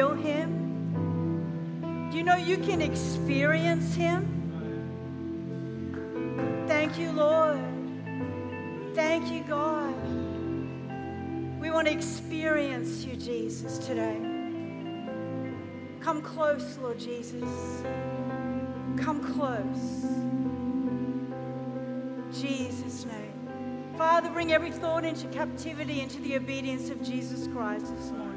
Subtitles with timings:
[0.00, 2.10] Feel Him.
[2.10, 4.24] You know, you can experience Him.
[6.66, 7.60] Thank you, Lord.
[8.94, 9.94] Thank you, God.
[11.60, 14.16] We want to experience you, Jesus, today.
[16.00, 17.82] Come close, Lord Jesus.
[18.96, 20.06] Come close.
[22.40, 23.34] Jesus' name.
[23.98, 28.29] Father, bring every thought into captivity into the obedience of Jesus Christ this morning.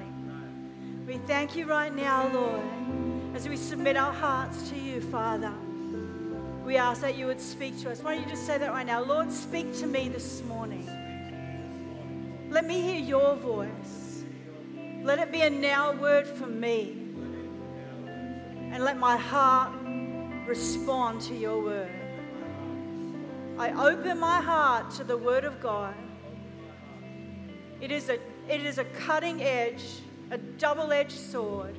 [1.26, 2.62] Thank you right now, Lord,
[3.34, 5.54] as we submit our hearts to you, Father.
[6.66, 8.04] We ask that you would speak to us.
[8.04, 9.02] Why don't you just say that right now?
[9.02, 10.86] Lord, speak to me this morning.
[12.50, 14.26] Let me hear your voice.
[15.02, 16.98] Let it be a now word for me.
[18.72, 19.74] And let my heart
[20.46, 21.92] respond to your word.
[23.58, 25.94] I open my heart to the Word of God.
[27.80, 28.18] It is a,
[28.50, 30.02] it is a cutting edge,
[30.32, 31.76] a double edged sword.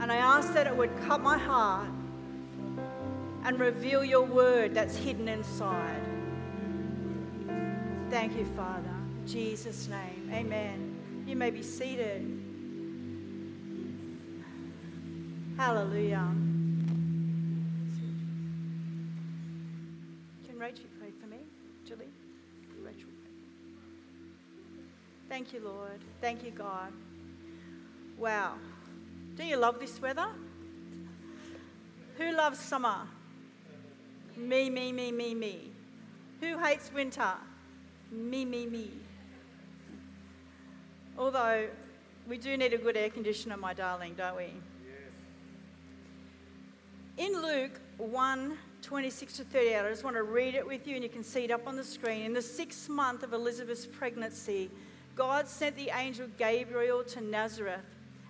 [0.00, 1.88] And I ask that it would cut my heart
[3.44, 6.02] and reveal your Word that's hidden inside.
[8.10, 8.90] Thank you, Father.
[9.20, 10.30] In Jesus' name.
[10.32, 11.24] Amen.
[11.26, 12.40] You may be seated.
[15.56, 16.28] Hallelujah.
[20.46, 20.86] Can Rachel
[25.32, 25.98] Thank you, Lord.
[26.20, 26.92] Thank you, God.
[28.18, 28.56] Wow.
[29.34, 30.26] Do you love this weather?
[32.18, 33.08] Who loves summer?
[34.36, 35.70] Me, me, me, me, me.
[36.42, 37.32] Who hates winter?
[38.10, 38.90] Me, me, me.
[41.16, 41.66] Although
[42.28, 44.52] we do need a good air conditioner, my darling, don't we?
[47.16, 51.02] In Luke 1 26 to 38, I just want to read it with you and
[51.02, 52.26] you can see it up on the screen.
[52.26, 54.70] In the sixth month of Elizabeth's pregnancy,
[55.14, 57.84] God sent the angel Gabriel to Nazareth,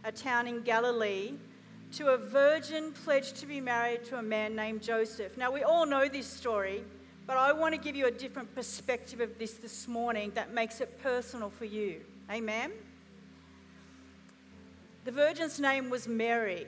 [0.05, 1.35] a town in Galilee,
[1.93, 5.37] to a virgin pledged to be married to a man named Joseph.
[5.37, 6.83] Now, we all know this story,
[7.27, 10.81] but I want to give you a different perspective of this this morning that makes
[10.81, 12.01] it personal for you.
[12.31, 12.73] Amen?
[15.05, 16.67] The virgin's name was Mary.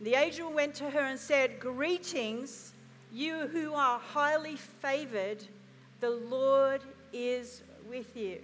[0.00, 2.72] The angel went to her and said, Greetings,
[3.12, 5.42] you who are highly favored,
[6.00, 6.82] the Lord
[7.12, 8.40] is with you.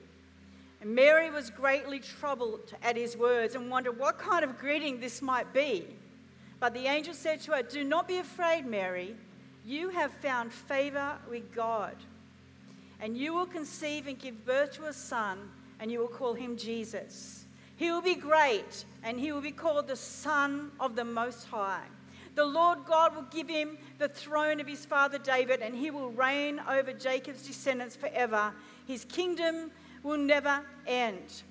[0.87, 5.21] And Mary was greatly troubled at his words and wondered what kind of greeting this
[5.21, 5.85] might be.
[6.61, 9.17] But the angel said to her, Do not be afraid, Mary.
[9.65, 11.97] You have found favor with God.
[13.01, 16.57] And you will conceive and give birth to a son, and you will call him
[16.57, 17.47] Jesus.
[17.75, 21.83] He will be great, and he will be called the Son of the Most High.
[22.37, 26.11] The Lord God will give him the throne of his father David, and he will
[26.13, 28.53] reign over Jacob's descendants forever.
[28.87, 29.73] His kingdom
[30.07, 31.43] will never end.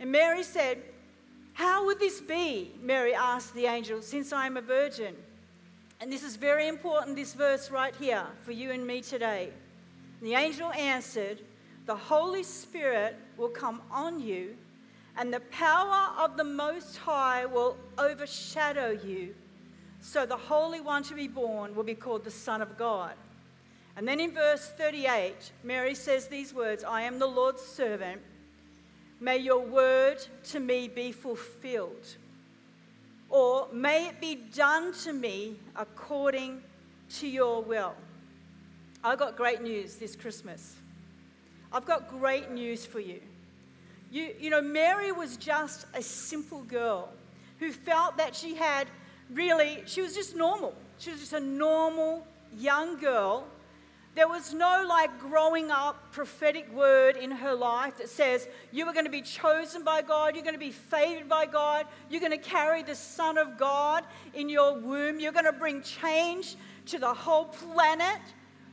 [0.00, 0.78] And Mary said,
[1.52, 2.72] How would this be?
[2.82, 5.14] Mary asked the angel, since I am a virgin.
[6.00, 9.50] And this is very important, this verse right here, for you and me today.
[10.20, 11.40] The angel answered,
[11.86, 14.56] The Holy Spirit will come on you,
[15.16, 19.32] and the power of the Most High will overshadow you.
[20.00, 23.12] So the Holy One to be born will be called the Son of God.
[23.96, 28.20] And then in verse 38, Mary says these words I am the Lord's servant.
[29.20, 30.18] May your word
[30.50, 32.16] to me be fulfilled.
[33.28, 36.62] Or may it be done to me according
[37.18, 37.94] to your will.
[39.04, 40.76] I've got great news this Christmas.
[41.72, 43.20] I've got great news for you.
[44.10, 47.08] You, you know, Mary was just a simple girl
[47.58, 48.86] who felt that she had
[49.32, 50.74] really, she was just normal.
[50.98, 52.26] She was just a normal
[52.58, 53.46] young girl.
[54.14, 58.92] There was no like growing up prophetic word in her life that says you are
[58.92, 62.32] going to be chosen by God, you're going to be favored by God, you're going
[62.32, 64.04] to carry the Son of God
[64.34, 66.56] in your womb, you're going to bring change
[66.86, 68.20] to the whole planet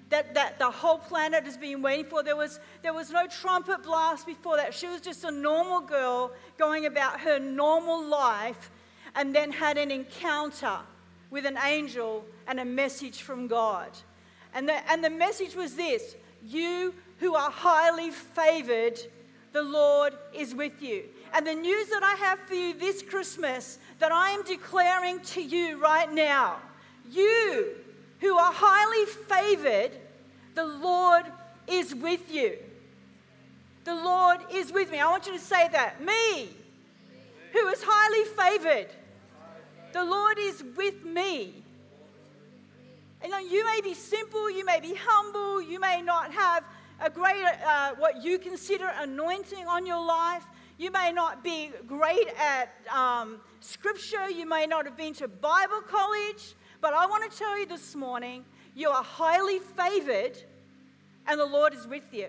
[0.09, 2.21] that, that the whole planet has been waiting for.
[2.21, 4.73] There was, there was no trumpet blast before that.
[4.73, 8.71] She was just a normal girl going about her normal life
[9.15, 10.79] and then had an encounter
[11.29, 13.89] with an angel and a message from God.
[14.53, 16.15] And the, and the message was this
[16.45, 18.99] You who are highly favored,
[19.51, 21.03] the Lord is with you.
[21.33, 25.41] And the news that I have for you this Christmas that I am declaring to
[25.41, 26.57] you right now
[27.11, 27.75] you
[28.19, 29.97] who are highly favored,
[30.55, 31.25] the Lord
[31.67, 32.57] is with you.
[33.85, 34.99] The Lord is with me.
[34.99, 36.03] I want you to say that.
[36.03, 36.49] Me,
[37.53, 38.25] who is highly
[38.59, 38.87] favored,
[39.93, 41.63] the Lord is with me.
[43.21, 46.63] And you may be simple, you may be humble, you may not have
[47.01, 50.45] a great, uh, what you consider anointing on your life.
[50.77, 55.81] You may not be great at um, scripture, you may not have been to Bible
[55.81, 58.45] college, but I want to tell you this morning
[58.75, 60.37] you are highly favored
[61.27, 62.27] and the Lord is with you.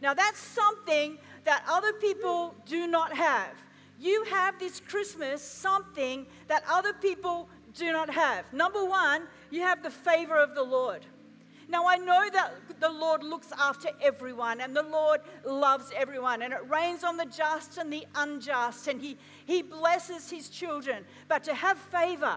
[0.00, 3.52] Now, that's something that other people do not have.
[4.00, 8.52] You have this Christmas something that other people do not have.
[8.52, 9.22] Number one,
[9.52, 11.04] you have the favor of the Lord.
[11.68, 16.52] Now, I know that the Lord looks after everyone and the Lord loves everyone, and
[16.52, 19.16] it rains on the just and the unjust, and He,
[19.46, 21.04] he blesses His children.
[21.28, 22.36] But to have favor,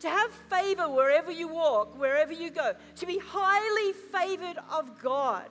[0.00, 5.48] to have favor wherever you walk, wherever you go, to be highly favored of God,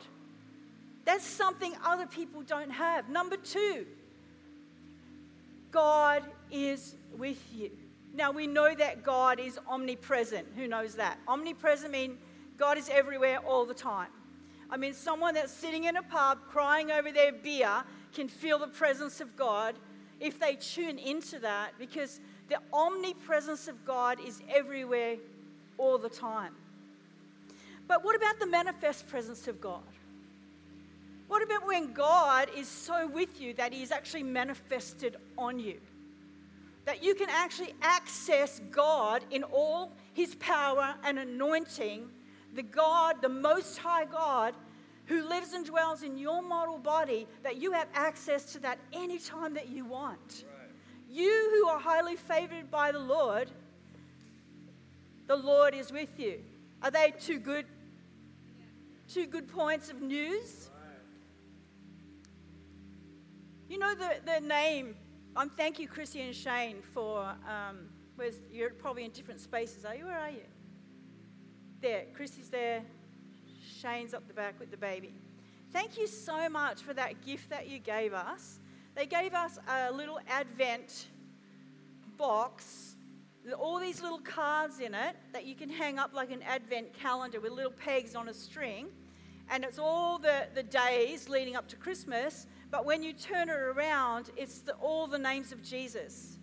[1.06, 3.10] that's something other people don't have.
[3.10, 3.86] Number two,
[5.72, 7.72] God is with you.
[8.14, 10.48] Now we know that God is omnipresent.
[10.56, 11.18] Who knows that?
[11.28, 12.18] Omnipresent means
[12.58, 14.10] God is everywhere all the time.
[14.70, 17.84] I mean, someone that's sitting in a pub crying over their beer
[18.14, 19.76] can feel the presence of God
[20.20, 22.20] if they tune into that because
[22.50, 25.18] the omnipresence of God is everywhere
[25.78, 26.54] all the time.
[27.88, 29.82] But what about the manifest presence of God?
[31.28, 35.80] What about when God is so with you that He is actually manifested on you?
[36.86, 42.10] That you can actually access God in all His power and anointing
[42.54, 44.54] the God, the Most High God,
[45.06, 49.54] who lives and dwells in your mortal body, that you have access to that anytime
[49.54, 50.46] that you want.
[50.46, 50.70] Right.
[51.10, 53.50] You who are highly favored by the Lord,
[55.28, 56.40] the Lord is with you.
[56.82, 57.66] Are they two good,
[59.08, 60.70] two good points of news?
[63.68, 64.96] You know the, the name.
[65.36, 67.36] Um, thank you, Chrissy and Shane, for.
[67.48, 70.06] Um, where's, you're probably in different spaces, are you?
[70.06, 70.44] Where are you?
[71.84, 72.06] there.
[72.16, 72.82] Chrissy's there.
[73.82, 75.14] Shane's up the back with the baby.
[75.72, 78.60] Thank you so much for that gift that you gave us.
[78.96, 81.08] They gave us a little Advent
[82.18, 82.96] box,
[83.60, 87.42] all these little cards in it that you can hang up like an Advent calendar
[87.42, 88.88] with little pegs on a string.
[89.50, 92.48] And it's all the, the days leading up to Christmas.
[92.74, 96.40] But when you turn it around, it's the, all the names of Jesus.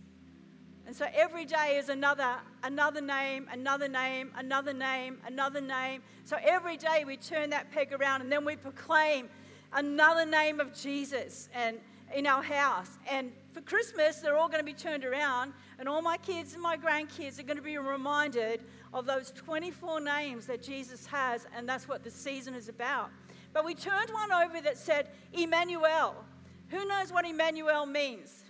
[0.86, 6.02] And so every day is another, another name, another name, another name, another name.
[6.24, 9.28] So every day we turn that peg around and then we proclaim
[9.72, 11.80] another name of Jesus and
[12.14, 12.98] in our house.
[13.10, 16.62] And for Christmas, they're all going to be turned around, and all my kids and
[16.62, 21.68] my grandkids are going to be reminded of those 24 names that Jesus has, and
[21.68, 23.10] that's what the season is about.
[23.52, 26.24] But we turned one over that said Emmanuel.
[26.68, 28.44] Who knows what Emmanuel means?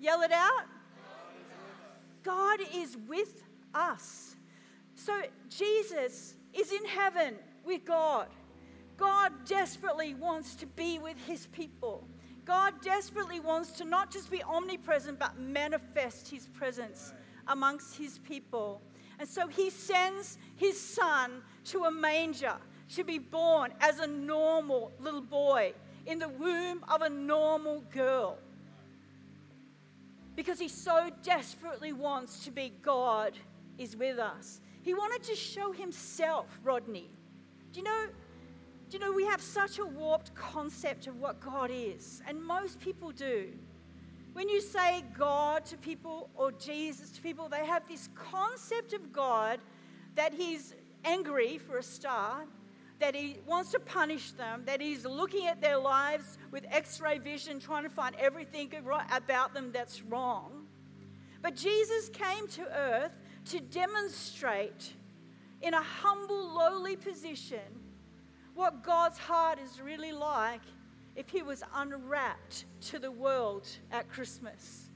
[0.00, 0.64] Yell it out.
[2.22, 3.42] God is with
[3.74, 4.36] us.
[4.94, 8.28] So Jesus is in heaven with God.
[8.96, 12.06] God desperately wants to be with his people.
[12.44, 17.12] God desperately wants to not just be omnipresent, but manifest his presence
[17.48, 18.82] amongst his people.
[19.18, 22.56] And so he sends his son to a manger
[22.96, 25.72] to be born as a normal little boy
[26.06, 28.38] in the womb of a normal girl
[30.36, 33.34] because he so desperately wants to be God
[33.78, 34.60] is with us.
[34.82, 37.08] He wanted to show himself, Rodney.
[37.72, 38.06] Do you know?
[38.90, 42.78] Do you know we have such a warped concept of what God is, and most
[42.78, 43.48] people do.
[44.34, 49.12] When you say God to people or Jesus to people, they have this concept of
[49.12, 49.60] God
[50.16, 50.74] that He's
[51.04, 52.46] angry for a start,
[53.00, 57.18] that he wants to punish them, that he's looking at their lives with x ray
[57.18, 58.72] vision, trying to find everything
[59.12, 60.66] about them that's wrong.
[61.42, 63.12] But Jesus came to earth
[63.46, 64.94] to demonstrate
[65.60, 67.60] in a humble, lowly position
[68.54, 70.62] what God's heart is really like
[71.16, 74.90] if he was unwrapped to the world at Christmas.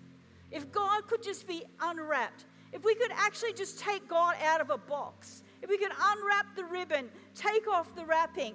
[0.51, 4.71] If God could just be unwrapped, if we could actually just take God out of
[4.71, 8.55] a box if we could unwrap the ribbon, take off the wrapping,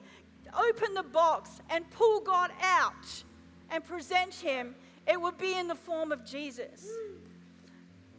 [0.57, 3.23] open the box, and pull God out
[3.69, 4.75] and present Him,
[5.07, 6.87] it would be in the form of Jesus.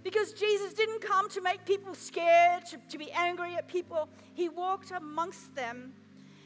[0.04, 4.08] Because Jesus didn't come to make people scared, to, to be angry at people.
[4.34, 5.92] He walked amongst them,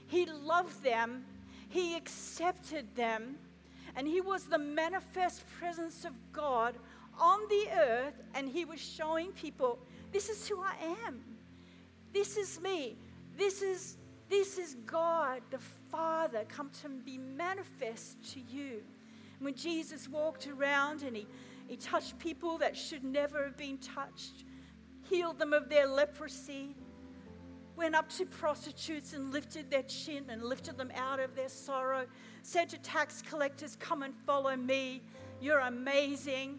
[0.07, 1.25] He loved them,
[1.69, 3.37] He accepted them,
[3.95, 6.77] and He was the manifest presence of God
[7.21, 9.79] on the earth, and He was showing people
[10.13, 10.75] this is who I
[11.07, 11.21] am.
[12.19, 12.97] This is me.
[13.37, 13.97] This is,
[14.29, 18.83] this is God, the Father, come to be manifest to you.
[19.39, 21.29] When Jesus walked around and he
[21.69, 24.45] he touched people that should never have been touched,
[25.09, 26.75] healed them of their leprosy,
[27.77, 32.05] went up to prostitutes and lifted their chin and lifted them out of their sorrow,
[32.43, 35.03] said to tax collectors, Come and follow me.
[35.41, 36.59] You're amazing.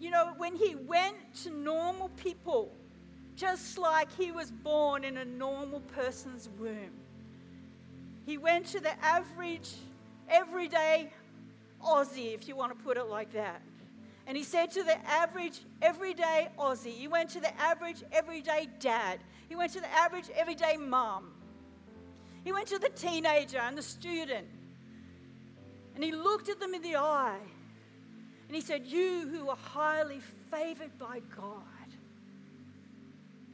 [0.00, 2.74] You know, when he went to normal people,
[3.36, 6.92] just like he was born in a normal person's womb,
[8.26, 9.70] he went to the average,
[10.28, 11.10] everyday
[11.84, 13.60] Aussie, if you want to put it like that.
[14.26, 19.18] And he said to the average, everyday Aussie, he went to the average, everyday dad,
[19.48, 21.32] he went to the average, everyday mom,
[22.44, 24.46] he went to the teenager and the student,
[25.94, 27.38] and he looked at them in the eye,
[28.46, 30.20] and he said, You who are highly
[30.50, 31.62] favored by God,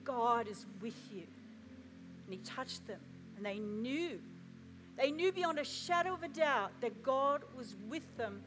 [0.08, 1.22] God is with you.
[2.24, 3.00] And he touched them,
[3.36, 4.18] and they knew.
[4.96, 8.42] They knew beyond a shadow of a doubt that God was with them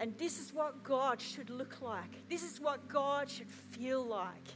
[0.00, 2.28] and this is what God should look like.
[2.28, 4.46] This is what God should feel like.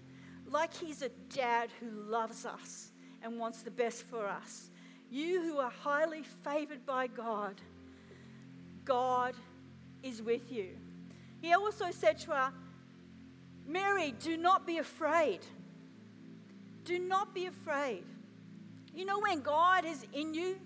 [0.49, 2.91] Like He's a dad who loves us
[3.23, 4.71] and wants the best for us.
[5.11, 7.61] You who are highly favored by God,
[8.85, 9.35] God
[10.03, 10.69] is with you.
[11.41, 12.53] He also said to her,
[13.67, 15.41] Mary, do not be afraid.
[16.85, 18.05] Do not be afraid.
[18.95, 20.57] You know, when God is in you,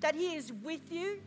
[0.00, 1.18] that He is with you,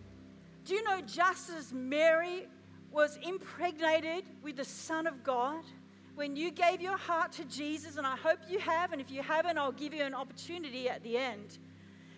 [0.66, 2.48] do you know just as Mary
[2.92, 5.64] was impregnated with the Son of God?
[6.16, 9.22] When you gave your heart to Jesus, and I hope you have, and if you
[9.22, 11.58] haven't, I'll give you an opportunity at the end.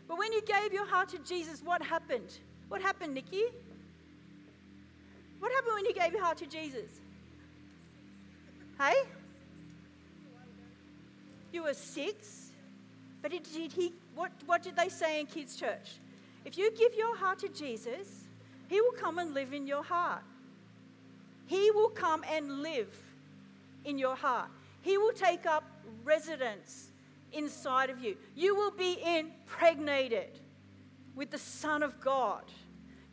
[0.07, 2.39] But when you gave your heart to Jesus, what happened?
[2.67, 3.43] What happened, Nikki?
[5.39, 6.89] What happened when you gave your heart to Jesus?
[8.77, 8.95] Hey?
[11.51, 12.51] You were six,
[13.22, 16.00] but did he, what, what did they say in kids' church?
[16.46, 18.25] If you give your heart to Jesus,
[18.67, 20.24] he will come and live in your heart.
[21.46, 22.96] He will come and live
[23.86, 24.50] in your heart.
[24.81, 25.63] He will take up
[26.03, 26.91] residence
[27.34, 28.15] inside of you.
[28.36, 30.39] You will be impregnated
[31.15, 32.43] with the Son of God.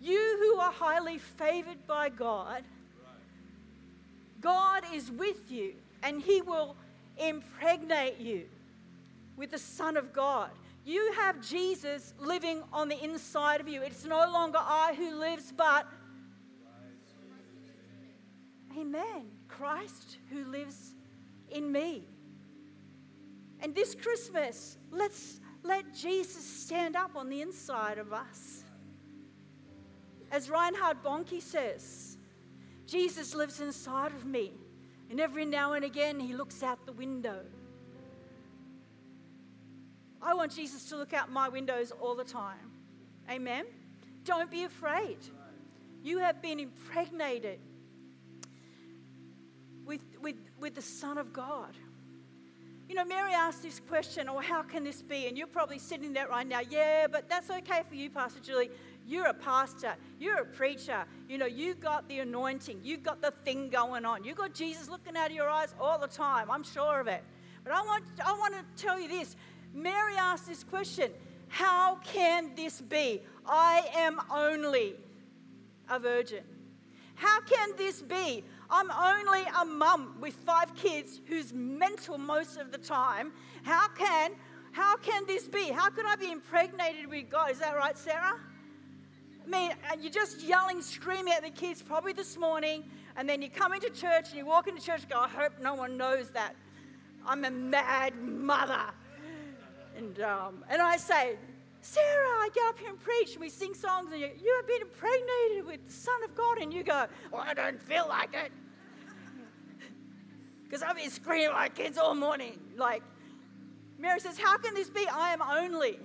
[0.00, 2.62] You who are highly favored by God,
[4.40, 6.76] God is with you and He will
[7.18, 8.46] impregnate you
[9.36, 10.50] with the Son of God.
[10.84, 13.82] You have Jesus living on the inside of you.
[13.82, 15.86] It's no longer I who lives, but
[18.76, 19.26] Amen.
[19.48, 20.94] Christ who lives
[21.50, 22.04] in me.
[23.60, 28.64] And this Christmas, let's let Jesus stand up on the inside of us.
[30.30, 32.18] As Reinhard Bonnke says,
[32.86, 34.52] Jesus lives inside of me.
[35.10, 37.40] And every now and again, he looks out the window
[40.20, 42.72] I want Jesus to look out my windows all the time.
[43.30, 43.66] Amen.
[44.24, 45.18] Don't be afraid.
[46.02, 47.60] You have been impregnated
[49.84, 51.74] with, with, with the Son of God.
[52.88, 55.26] You know, Mary asked this question, or oh, how can this be?
[55.26, 58.70] And you're probably sitting there right now, yeah, but that's okay for you, Pastor Julie.
[59.08, 61.04] You're a pastor, you're a preacher.
[61.30, 64.22] You know, you got the anointing, you got the thing going on.
[64.22, 66.50] You got Jesus looking out of your eyes all the time.
[66.50, 67.24] I'm sure of it.
[67.64, 69.34] But I want, I want to tell you this
[69.72, 71.10] Mary asked this question
[71.48, 73.22] How can this be?
[73.46, 74.94] I am only
[75.88, 76.44] a virgin.
[77.14, 78.44] How can this be?
[78.68, 83.32] I'm only a mum with five kids who's mental most of the time.
[83.62, 84.32] How can
[84.72, 85.70] how can this be?
[85.70, 87.50] How can I be impregnated with God?
[87.50, 88.38] Is that right, Sarah?
[89.48, 92.84] Mean, and you're just yelling, screaming at the kids probably this morning,
[93.16, 95.52] and then you come into church and you walk into church and go, I hope
[95.62, 96.54] no one knows that
[97.26, 98.82] I'm a mad mother.
[99.96, 101.36] And, um, and I say,
[101.80, 104.66] Sarah, I get up here and preach, and we sing songs, and you, you have
[104.66, 108.34] been impregnated with the Son of God, and you go, Well, I don't feel like
[108.34, 108.52] it.
[110.64, 112.58] Because I've been screaming my kids all morning.
[112.76, 113.02] Like,
[113.98, 115.06] Mary says, How can this be?
[115.10, 115.98] I am only.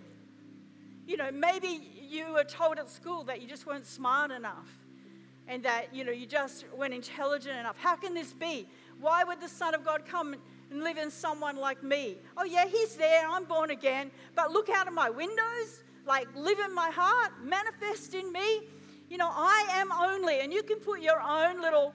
[1.05, 4.69] You know, maybe you were told at school that you just weren't smart enough
[5.47, 7.77] and that, you know, you just weren't intelligent enough.
[7.77, 8.67] How can this be?
[8.99, 10.35] Why would the Son of God come
[10.73, 12.17] and live in someone like me.
[12.35, 16.57] Oh, yeah, he's there, I'm born again, but look out of my windows, like live
[16.59, 18.61] in my heart, manifest in me.
[19.07, 21.93] You know, I am only, and you can put your own little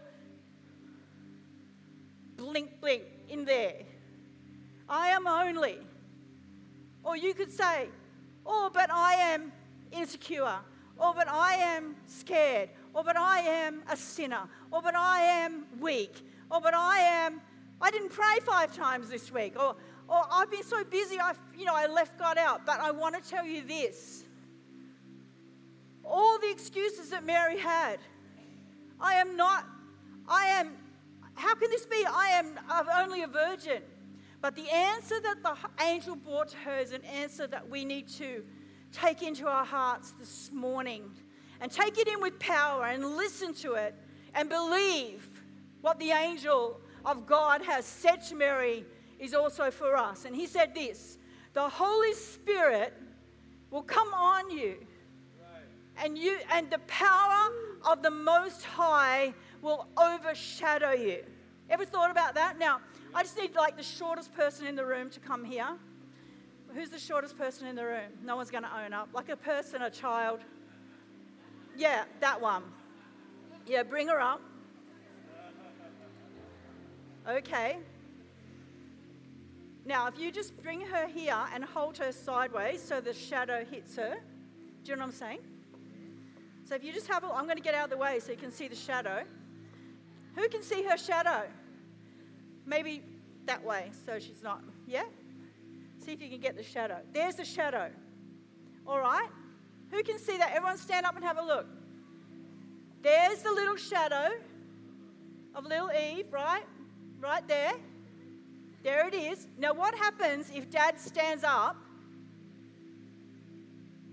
[2.37, 3.82] blink, blink in there.
[4.88, 5.78] I am only.
[7.02, 7.88] Or you could say,
[8.46, 9.50] oh, but I am
[9.92, 10.59] insecure.
[10.99, 12.71] Or but I am scared.
[12.92, 14.42] Or but I am a sinner.
[14.71, 16.12] Or but I am weak.
[16.50, 17.40] Or but I am,
[17.80, 19.54] I didn't pray five times this week.
[19.57, 19.76] Or,
[20.09, 22.66] or I've been so busy, I, you know, I left God out.
[22.66, 24.25] But I want to tell you this.
[26.04, 27.99] All the excuses that Mary had.
[29.00, 29.64] I am not,
[30.26, 30.73] I am,
[31.35, 32.04] how can this be?
[32.04, 32.59] I am
[32.99, 33.83] only a virgin.
[34.40, 38.09] But the answer that the angel brought to her is an answer that we need
[38.09, 38.45] to
[38.92, 41.11] take into our hearts this morning
[41.61, 43.95] and take it in with power and listen to it
[44.35, 45.28] and believe
[45.80, 48.85] what the angel of God has said to Mary
[49.18, 50.25] is also for us.
[50.25, 51.18] And he said this
[51.54, 52.95] the Holy Spirit
[53.71, 54.76] will come on you.
[56.00, 57.52] And you and the power
[57.85, 61.25] of the most high will overshadow you.
[61.68, 62.59] Ever thought about that?
[62.59, 62.80] Now,
[63.12, 65.66] I just need like the shortest person in the room to come here.
[66.75, 68.10] Who's the shortest person in the room?
[68.22, 69.08] No one's going to own up.
[69.12, 70.40] Like a person, a child.
[71.76, 72.62] Yeah, that one.
[73.66, 74.40] Yeah, bring her up.
[77.28, 77.78] Okay.
[79.84, 83.96] Now, if you just bring her here and hold her sideways so the shadow hits
[83.96, 84.16] her,
[84.84, 85.38] do you know what I'm saying?
[86.64, 88.30] So if you just have a, I'm going to get out of the way so
[88.30, 89.22] you can see the shadow.
[90.34, 91.48] Who can see her shadow?
[92.66, 93.02] Maybe
[93.46, 95.04] that way so she's not, yeah?
[96.08, 97.00] See if you can get the shadow.
[97.12, 97.90] There's the shadow.
[98.86, 99.28] All right?
[99.90, 100.52] Who can see that?
[100.54, 101.66] Everyone stand up and have a look.
[103.02, 104.30] There's the little shadow
[105.54, 106.62] of little Eve, right?
[107.20, 107.74] Right there.
[108.82, 109.48] There it is.
[109.58, 111.76] Now, what happens if dad stands up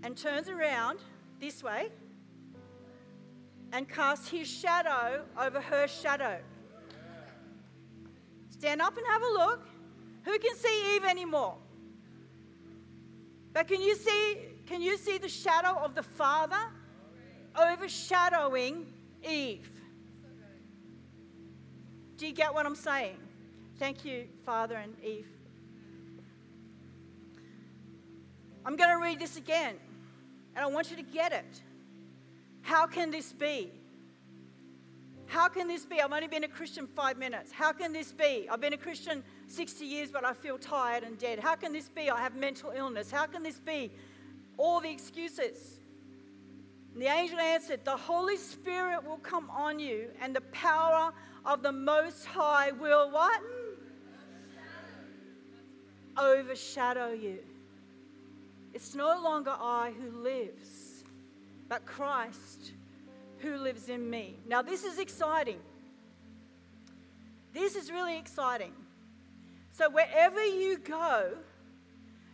[0.04, 1.00] and turns around
[1.40, 1.88] this way
[3.72, 6.40] and casts his shadow over her shadow?
[8.50, 9.66] Stand up and have a look.
[10.26, 11.56] Who can see Eve anymore?
[13.56, 16.60] But can you see, can you see the shadow of the Father
[17.58, 18.86] overshadowing
[19.26, 19.72] Eve?
[22.18, 23.16] Do you get what I'm saying?
[23.80, 25.30] Thank you, Father and Eve.
[28.66, 29.76] I'm going to read this again,
[30.54, 31.62] and I want you to get it.
[32.62, 33.72] How can this be?
[35.28, 36.02] How can this be?
[36.02, 37.52] I've only been a Christian five minutes.
[37.52, 38.48] How can this be?
[38.50, 41.40] I've been a Christian 60 years, but I feel tired and dead.
[41.40, 42.10] How can this be?
[42.10, 43.12] I have mental illness.
[43.12, 43.92] How can this be?
[44.58, 45.80] All the excuses.
[46.94, 51.12] And the angel answered, The Holy Spirit will come on you, and the power
[51.46, 53.42] of the Most High will what?
[56.18, 57.40] Overshadow you.
[58.74, 61.04] It's no longer I who lives,
[61.68, 62.72] but Christ
[63.46, 64.38] who lives in me.
[64.48, 65.60] Now, this is exciting.
[67.54, 68.74] This is really exciting.
[69.72, 71.34] So, wherever you go,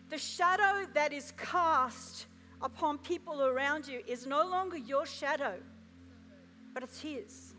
[0.10, 2.26] the shadow that is cast
[2.62, 5.56] upon people around you is no longer your shadow,
[6.74, 7.54] but it's His.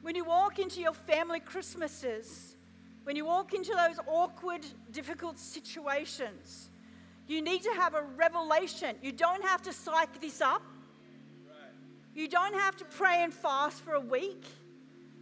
[0.00, 2.56] When you walk into your family Christmases,
[3.04, 6.70] when you walk into those awkward, difficult situations,
[7.26, 8.96] you need to have a revelation.
[9.02, 10.62] You don't have to psych this up.
[12.18, 14.44] You don't have to pray and fast for a week.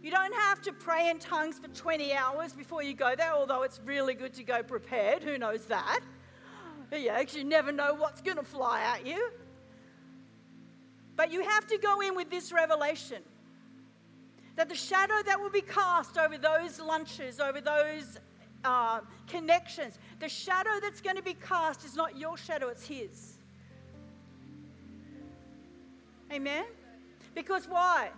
[0.01, 3.61] You don't have to pray in tongues for 20 hours before you go there, although
[3.61, 5.21] it's really good to go prepared.
[5.21, 5.99] Who knows that?
[6.91, 9.29] Yeah, because you never know what's going to fly at you.
[11.15, 13.21] But you have to go in with this revelation
[14.55, 18.17] that the shadow that will be cast over those lunches, over those
[18.63, 23.37] uh, connections, the shadow that's going to be cast is not your shadow, it's His.
[26.31, 26.65] Amen?
[27.37, 28.09] Because why?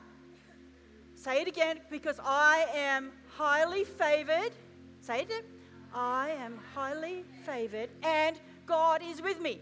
[1.13, 1.81] Say it again.
[1.91, 4.53] Because I am highly favored.
[5.01, 5.45] Say it.
[5.93, 9.59] I am highly favored, and God is with me.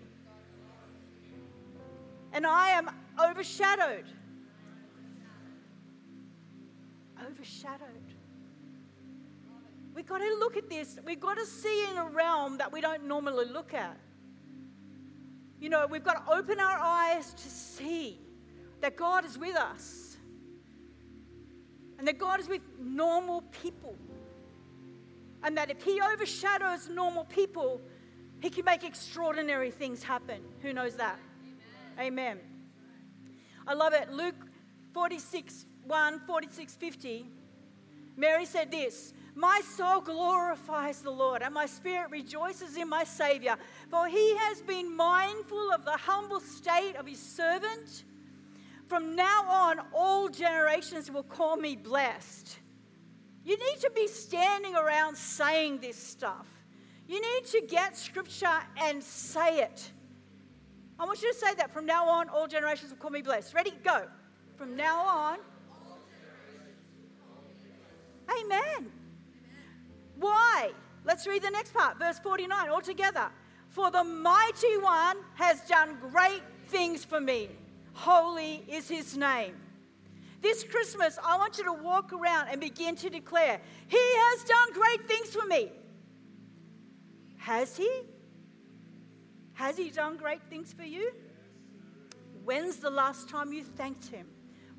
[2.34, 4.06] And I am overshadowed.
[7.28, 8.14] Overshadowed.
[9.96, 11.00] We've got to look at this.
[11.04, 13.98] We've got to see in a realm that we don't normally look at.
[15.60, 18.20] You know, we've got to open our eyes to see
[18.82, 20.08] that God is with us
[21.98, 23.96] and that God is with normal people.
[25.44, 27.82] And that if He overshadows normal people,
[28.42, 30.42] He can make extraordinary things happen.
[30.62, 31.20] Who knows that?
[32.00, 32.08] Amen.
[32.08, 32.40] Amen.
[33.68, 34.12] I love it.
[34.12, 34.36] Luke
[34.94, 37.30] 46 1, 46 50.
[38.16, 43.56] Mary said this My soul glorifies the Lord, and my spirit rejoices in my Savior,
[43.90, 48.04] for He has been mindful of the humble state of His servant.
[48.88, 52.58] From now on, all generations will call me blessed.
[53.44, 56.48] You need to be standing around saying this stuff.
[57.08, 59.92] You need to get scripture and say it.
[61.00, 63.54] I want you to say that from now on, all generations will call me blessed.
[63.54, 63.72] Ready?
[63.84, 64.08] Go.
[64.56, 65.38] From now on.
[68.42, 68.92] Amen.
[70.20, 70.72] Why?
[71.06, 73.30] Let's read the next part, verse 49, all together.
[73.70, 77.50] For the mighty one has done great things for me.
[77.98, 79.56] Holy is his name.
[80.40, 84.72] This Christmas, I want you to walk around and begin to declare, He has done
[84.72, 85.72] great things for me.
[87.38, 87.90] Has He?
[89.54, 91.12] Has He done great things for you?
[92.46, 94.28] When's the last time you thanked Him?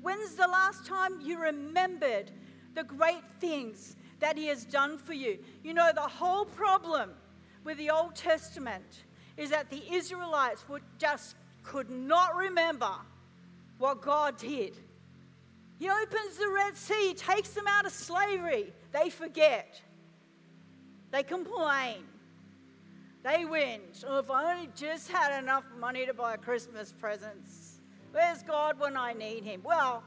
[0.01, 2.31] When's the last time you remembered
[2.73, 5.39] the great things that He has done for you?
[5.61, 7.11] You know, the whole problem
[7.65, 9.03] with the Old Testament
[9.35, 12.91] is that the Israelites would just could not remember
[13.77, 14.77] what God did.
[15.77, 18.73] He opens the Red Sea, takes them out of slavery.
[18.91, 19.81] They forget.
[21.11, 22.03] They complain.
[23.23, 24.03] They whinge.
[24.07, 27.79] Oh, if I only just had enough money to buy Christmas presents.
[28.11, 29.61] Where's God when I need Him?
[29.63, 30.03] Well,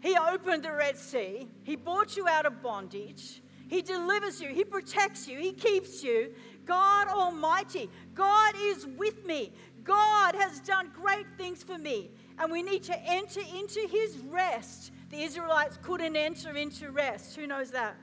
[0.00, 1.48] He opened the Red Sea.
[1.64, 3.42] He brought you out of bondage.
[3.68, 4.50] He delivers you.
[4.50, 5.38] He protects you.
[5.38, 6.34] He keeps you.
[6.66, 7.88] God Almighty.
[8.14, 9.50] God is with me.
[9.84, 12.10] God has done great things for me.
[12.38, 14.92] And we need to enter into His rest.
[15.10, 17.36] The Israelites couldn't enter into rest.
[17.36, 17.96] Who knows that?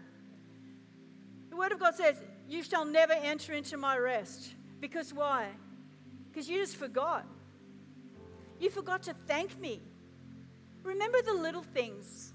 [1.49, 4.55] The Word of God says, you shall never enter into my rest.
[4.79, 5.49] Because why?
[6.29, 7.25] Because you just forgot.
[8.59, 9.81] You forgot to thank me.
[10.83, 12.33] Remember the little things,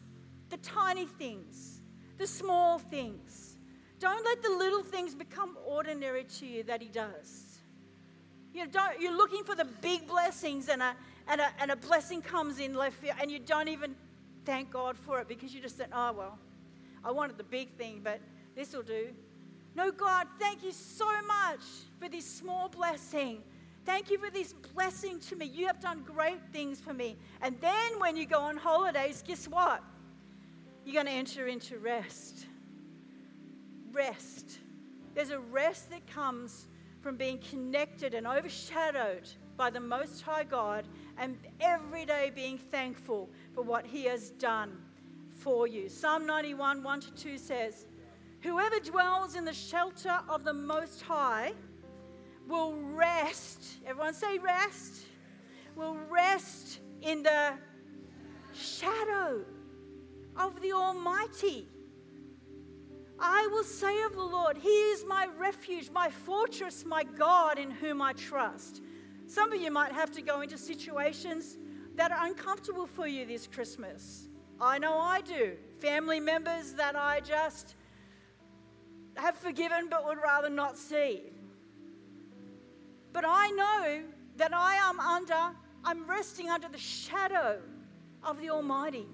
[0.51, 1.81] the tiny things,
[2.19, 3.57] the small things.
[3.99, 7.44] Don't let the little things become ordinary to you that He does.
[8.55, 10.95] You don't, you're looking for the big blessings, and a,
[11.27, 13.97] and, a, and a blessing comes in left field, and you don't even
[14.45, 16.39] thank God for it because you just said, oh, well,
[17.05, 18.21] I wanted the big thing, but
[18.55, 19.09] this will do.
[19.75, 21.63] No, God, thank you so much
[21.99, 23.43] for this small blessing.
[23.85, 25.47] Thank you for this blessing to me.
[25.47, 27.17] You have done great things for me.
[27.43, 29.83] And then when you go on holidays, guess what?
[30.85, 32.47] You're going to enter into rest.
[33.93, 34.61] Rest.
[35.15, 36.67] There's a rest that comes
[37.05, 40.87] from being connected and overshadowed by the Most High God
[41.19, 44.79] and every day being thankful for what He has done
[45.29, 45.91] for you.
[45.91, 47.85] Psalm 91 1 to 2 says,
[48.41, 51.53] Whoever dwells in the shelter of the Most High
[52.49, 53.63] will rest.
[53.87, 55.03] Everyone say rest.
[55.77, 57.53] Will rest in the
[58.55, 59.45] shadow
[60.39, 61.69] of the Almighty.
[63.19, 67.71] I will say of the Lord, He is my refuge, my fortress, my God in
[67.71, 68.83] whom I trust.
[69.27, 71.57] Some of you might have to go into situations
[71.95, 74.29] that are uncomfortable for you this Christmas.
[74.61, 75.53] I know I do.
[75.81, 77.77] Family members that I just
[79.17, 81.23] have forgiven but would rather not see.
[83.13, 84.03] But I know
[84.37, 87.61] that I am under, I'm resting under the shadow
[88.25, 89.07] of the Almighty.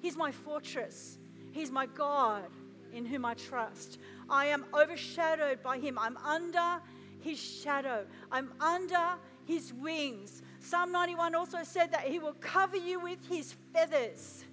[0.00, 1.18] He's my fortress,
[1.50, 2.44] He's my God
[2.92, 3.98] in whom I trust.
[4.28, 5.98] I am overshadowed by Him.
[5.98, 6.80] I'm under
[7.20, 10.42] His shadow, I'm under His wings.
[10.60, 14.44] Psalm 91 also said that He will cover you with His feathers,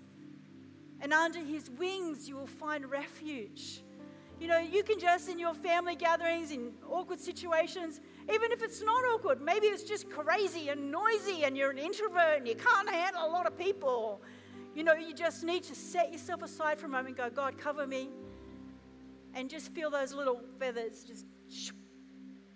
[1.02, 3.82] and under His wings you will find refuge.
[4.39, 8.02] You know, you can just in your family gatherings, in awkward situations,
[8.34, 12.39] even if it's not awkward, maybe it's just crazy and noisy and you're an introvert
[12.39, 14.21] and you can't handle a lot of people.
[14.74, 17.58] You know, you just need to set yourself aside for a moment and go, God,
[17.58, 18.10] cover me.
[19.36, 21.26] And just feel those little feathers just,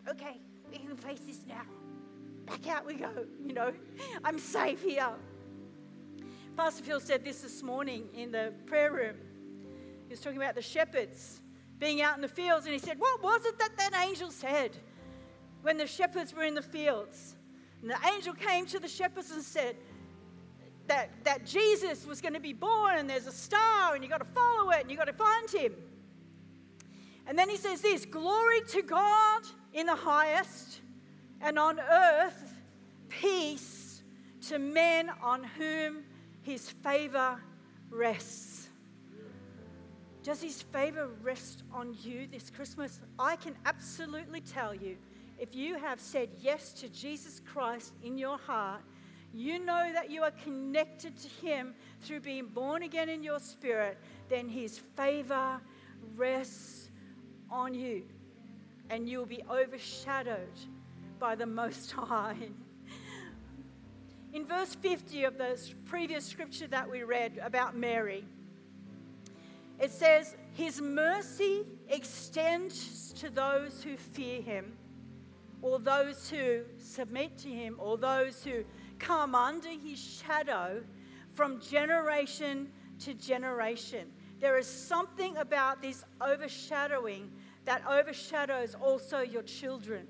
[0.08, 0.40] okay,
[0.72, 1.62] we can face this now.
[2.46, 3.10] Back out we go,
[3.46, 3.72] you know,
[4.24, 5.10] I'm safe here.
[6.58, 9.16] Pastor Phil said this this morning in the prayer room.
[10.08, 11.42] He was talking about the shepherds
[11.78, 14.72] being out in the fields, and he said, What was it that that angel said
[15.62, 17.36] when the shepherds were in the fields?
[17.82, 19.76] And the angel came to the shepherds and said,
[20.90, 24.18] that, that Jesus was going to be born, and there's a star, and you've got
[24.18, 25.74] to follow it, and you've got to find him.
[27.30, 30.82] And then he says this Glory to God in the highest,
[31.40, 32.56] and on earth,
[33.08, 34.02] peace
[34.50, 36.04] to men on whom
[36.42, 37.40] his favor
[37.92, 38.70] rests.
[40.24, 43.00] Does His favor rest on you this Christmas?
[43.18, 44.98] I can absolutely tell you
[45.40, 48.82] if you have said yes to Jesus Christ in your heart,
[49.34, 53.98] you know that you are connected to Him through being born again in your spirit,
[54.28, 55.62] then His favor
[56.16, 56.89] rests
[57.52, 58.04] on you
[58.90, 60.60] and you'll be overshadowed
[61.20, 62.50] by the Most High.
[64.34, 68.24] In verse 50 of the previous scripture that we read about Mary,
[69.80, 74.74] it says, His mercy extends to those who fear Him,
[75.62, 78.64] or those who submit to Him, or those who
[79.00, 80.84] come under His shadow
[81.34, 84.12] from generation to generation.
[84.40, 87.32] There is something about this overshadowing
[87.66, 90.08] that overshadows also your children.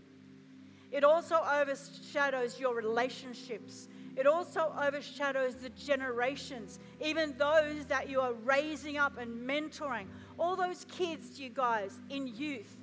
[0.92, 3.90] It also overshadows your relationships.
[4.16, 10.08] It also overshadows the generations, even those that you are raising up and mentoring.
[10.38, 12.76] All those kids, you guys, in youth,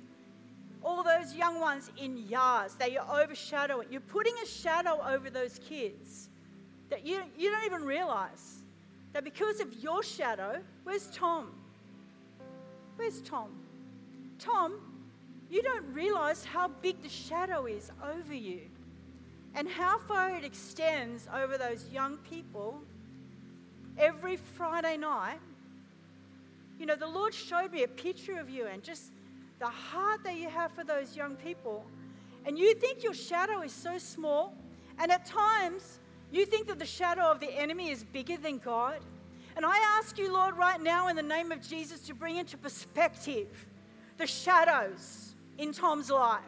[0.83, 3.87] all those young ones in yards that you're overshadowing.
[3.91, 6.29] You're putting a shadow over those kids
[6.89, 8.56] that you, you don't even realize
[9.17, 11.47] that because of your shadow, where's Tom?
[12.97, 13.49] Where's Tom?
[14.37, 14.75] Tom,
[15.49, 18.61] you don't realize how big the shadow is over you
[19.55, 22.79] and how far it extends over those young people
[23.97, 25.39] every Friday night.
[26.79, 29.13] You know, the Lord showed me a picture of you and just
[29.57, 31.83] the heart that you have for those young people.
[32.45, 34.53] And you think your shadow is so small,
[34.99, 35.97] and at times
[36.31, 38.99] you think that the shadow of the enemy is bigger than God.
[39.55, 42.57] And I ask you, Lord, right now in the name of Jesus to bring into
[42.57, 43.65] perspective
[44.17, 46.41] the shadows in Tom's life.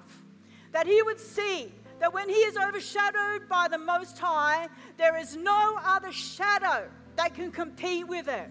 [0.71, 5.35] That he would see that when he is overshadowed by the Most High, there is
[5.35, 8.49] no other shadow that can compete with it.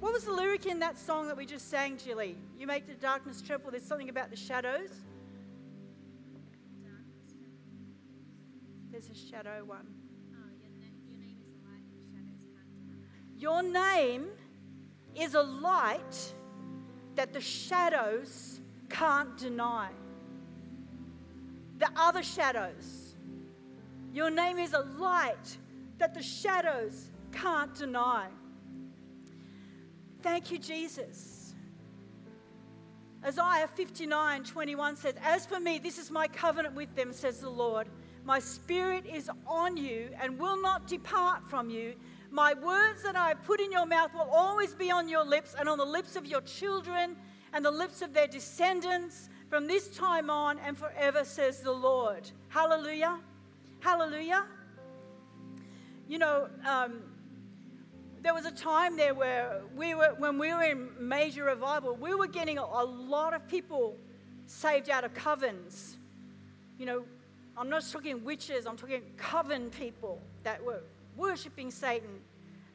[0.00, 2.36] What was the lyric in that song that we just sang, Jilly?
[2.58, 3.70] You make the darkness tremble.
[3.70, 4.90] There's something about the shadows.
[8.90, 9.86] There's a shadow one.
[13.38, 14.26] Your name
[15.14, 16.32] is a light
[17.14, 19.90] that the shadows can't deny.
[21.78, 23.14] The other shadows.
[24.12, 25.58] Your name is a light
[25.98, 28.28] that the shadows can't deny.
[30.22, 31.54] Thank you, Jesus.
[33.24, 37.50] Isaiah 59 21 says, As for me, this is my covenant with them, says the
[37.50, 37.88] Lord.
[38.24, 41.94] My spirit is on you and will not depart from you.
[42.36, 45.54] My words that I have put in your mouth will always be on your lips
[45.58, 47.16] and on the lips of your children
[47.54, 52.30] and the lips of their descendants from this time on and forever, says the Lord.
[52.48, 53.20] Hallelujah.
[53.80, 54.44] Hallelujah.
[56.08, 57.04] You know, um,
[58.20, 62.14] there was a time there where we were, when we were in major revival, we
[62.14, 63.96] were getting a, a lot of people
[64.44, 65.94] saved out of covens.
[66.78, 67.04] You know,
[67.56, 70.82] I'm not talking witches, I'm talking coven people that were
[71.16, 72.20] worshipping Satan.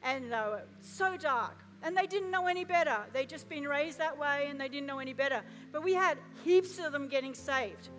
[0.04, 1.58] And they were so dark.
[1.84, 2.98] And they didn't know any better.
[3.14, 5.42] They'd just been raised that way and they didn't know any better.
[5.72, 7.90] But we had heaps of them getting saved.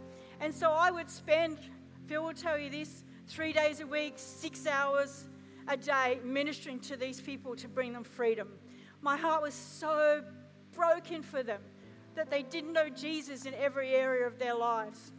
[0.40, 1.58] And so I would spend,
[2.06, 5.26] Phil will tell you this, three days a week, six hours
[5.68, 8.48] a day ministering to these people to bring them freedom.
[9.00, 10.22] My heart was so
[10.72, 11.60] broken for them
[12.14, 15.12] that they didn't know Jesus in every area of their lives.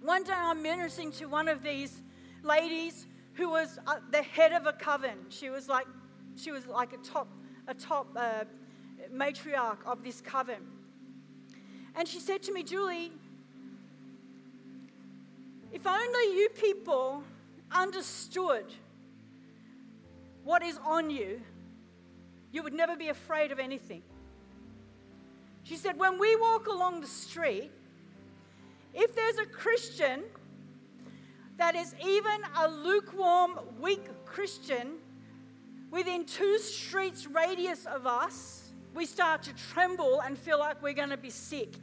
[0.00, 2.02] One day I'm ministering to one of these
[2.42, 5.16] ladies who was uh, the head of a coven.
[5.28, 5.86] She was like,
[6.36, 7.28] she was like a top,
[7.68, 8.44] a top uh,
[9.14, 10.66] matriarch of this coven.
[11.94, 13.12] And she said to me, Julie,
[15.72, 17.22] if only you people
[17.70, 18.66] understood
[20.44, 21.40] what is on you,
[22.52, 24.02] you would never be afraid of anything.
[25.64, 27.70] She said, when we walk along the street,
[28.94, 30.22] if there's a Christian
[31.56, 34.98] that is even a lukewarm, weak Christian
[35.90, 41.10] within two streets radius of us, we start to tremble and feel like we're going
[41.10, 41.74] to be sick.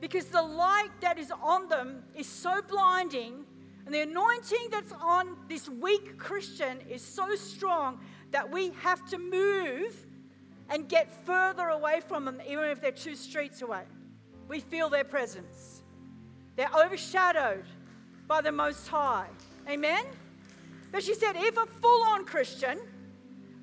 [0.00, 3.44] Because the light that is on them is so blinding,
[3.86, 9.18] and the anointing that's on this weak Christian is so strong that we have to
[9.18, 9.94] move
[10.70, 13.82] and get further away from them, even if they're two streets away.
[14.48, 15.82] We feel their presence.
[16.56, 17.64] They're overshadowed
[18.26, 19.28] by the Most High.
[19.68, 20.04] Amen?
[20.90, 22.78] But she said, if a full on Christian,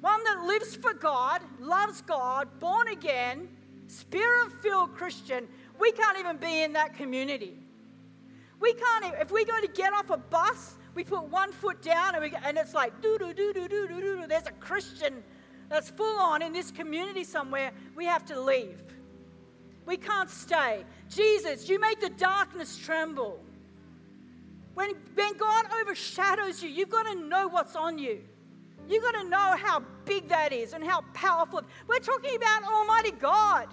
[0.01, 3.49] one that lives for God, loves God, born again,
[3.87, 5.47] spirit filled Christian,
[5.79, 7.57] we can't even be in that community.
[8.59, 12.15] We can't, if we go to get off a bus, we put one foot down
[12.15, 14.23] and, we, and it's like, doo doo doo doo doo doo doo.
[14.27, 15.23] There's a Christian
[15.69, 17.71] that's full on in this community somewhere.
[17.95, 18.81] We have to leave.
[19.85, 20.83] We can't stay.
[21.09, 23.39] Jesus, you make the darkness tremble.
[24.79, 28.21] When, when God overshadows you, you've got to know what's on you.
[28.87, 31.63] You've got to know how big that is and how powerful.
[31.85, 33.67] We're talking about Almighty God.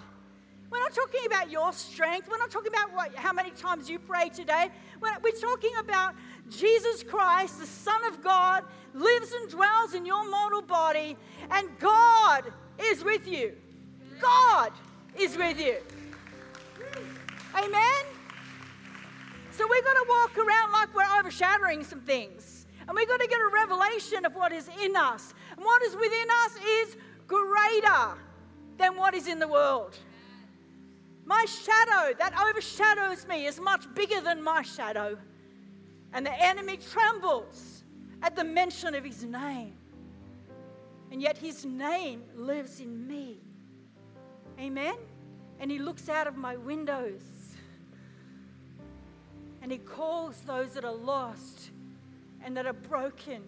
[0.69, 2.27] We're not talking about your strength.
[2.29, 4.67] We're not talking about what, how many times you pray today.
[4.99, 6.13] We're, we're talking about
[6.49, 11.15] Jesus Christ, the Son of God, lives and dwells in your mortal body,
[11.51, 13.53] and God is with you.
[14.19, 14.73] God
[15.17, 15.77] is with you.
[17.55, 18.16] Amen?
[19.57, 22.67] So we've got to walk around like we're overshadowing some things.
[22.87, 25.33] And we've got to get a revelation of what is in us.
[25.55, 28.19] And what is within us is greater
[28.77, 29.97] than what is in the world.
[31.25, 35.17] My shadow that overshadows me is much bigger than my shadow.
[36.13, 37.83] And the enemy trembles
[38.21, 39.73] at the mention of his name.
[41.11, 43.39] And yet his name lives in me.
[44.59, 44.97] Amen?
[45.59, 47.36] And he looks out of my windows
[49.67, 51.71] and he calls those that are lost
[52.41, 53.43] and that are broken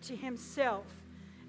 [0.00, 0.86] to himself.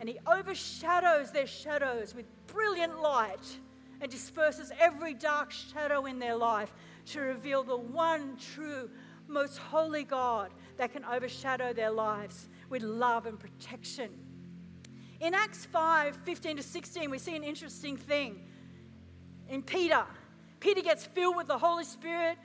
[0.02, 3.58] And he overshadows their shadows with brilliant light
[4.02, 6.74] and disperses every dark shadow in their life
[7.06, 8.90] to reveal the one true,
[9.30, 14.10] most holy God that can overshadow their lives with love and protection.
[15.22, 18.42] In Acts 5 15 to 16, we see an interesting thing.
[19.48, 20.04] In Peter,
[20.60, 22.38] Peter gets filled with the Holy Spirit.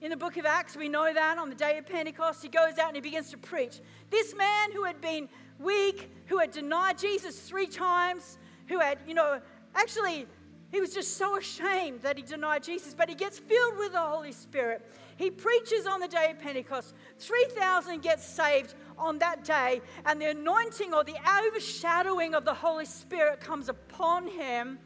[0.00, 2.78] In the book of Acts, we know that on the day of Pentecost, he goes
[2.78, 3.80] out and he begins to preach.
[4.10, 9.14] This man who had been weak, who had denied Jesus three times, who had, you
[9.14, 9.40] know,
[9.74, 10.26] actually
[10.70, 14.00] he was just so ashamed that he denied Jesus, but he gets filled with the
[14.00, 14.88] Holy Spirit.
[15.16, 16.94] He preaches on the day of Pentecost.
[17.18, 22.84] 3,000 get saved on that day, and the anointing or the overshadowing of the Holy
[22.84, 24.78] Spirit comes upon him,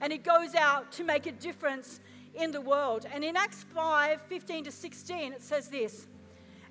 [0.00, 2.00] and he goes out to make a difference
[2.34, 3.06] in the world.
[3.12, 6.06] And in Acts 5 15 to 16, it says this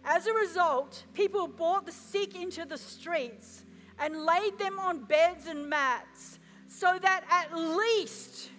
[0.05, 3.63] As a result, people brought the sick into the streets
[3.99, 8.51] and laid them on beds and mats so that at least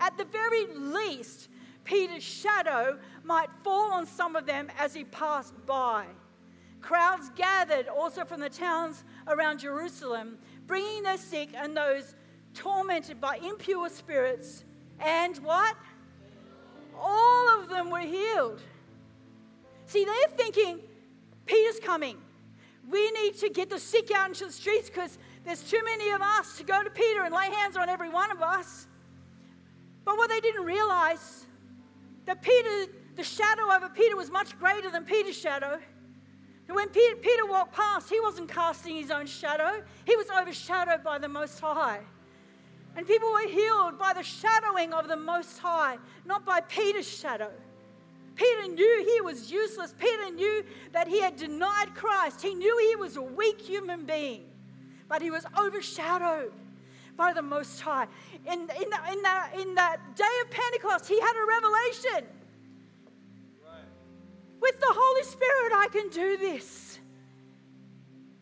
[0.00, 1.48] at the very least,
[1.84, 6.06] Peter's shadow might fall on some of them as he passed by.
[6.80, 12.14] Crowds gathered also from the towns around Jerusalem, bringing their sick and those
[12.54, 14.64] tormented by impure spirits,
[15.00, 15.76] and what?
[16.98, 18.60] All of them were healed.
[19.86, 20.80] See, they're thinking,
[21.46, 22.16] Peter's coming.
[22.88, 26.20] We need to get the sick out into the streets because there's too many of
[26.20, 28.86] us to go to Peter and lay hands on every one of us.
[30.04, 31.46] But what they didn't realize
[32.26, 35.78] that Peter, the shadow over Peter was much greater than Peter's shadow.
[36.66, 41.04] And when Peter, Peter walked past, he wasn't casting his own shadow, he was overshadowed
[41.04, 42.00] by the Most High.
[42.96, 47.50] And people were healed by the shadowing of the Most High, not by Peter's shadow.
[48.36, 49.94] Peter knew he was useless.
[49.98, 52.42] Peter knew that he had denied Christ.
[52.42, 54.44] He knew he was a weak human being,
[55.08, 56.52] but he was overshadowed
[57.16, 58.06] by the Most High.
[58.46, 62.28] In, in, the, in, the, in the day of Pentecost, he had a revelation.
[63.64, 63.84] Right.
[64.60, 66.98] With the Holy Spirit, I can do this.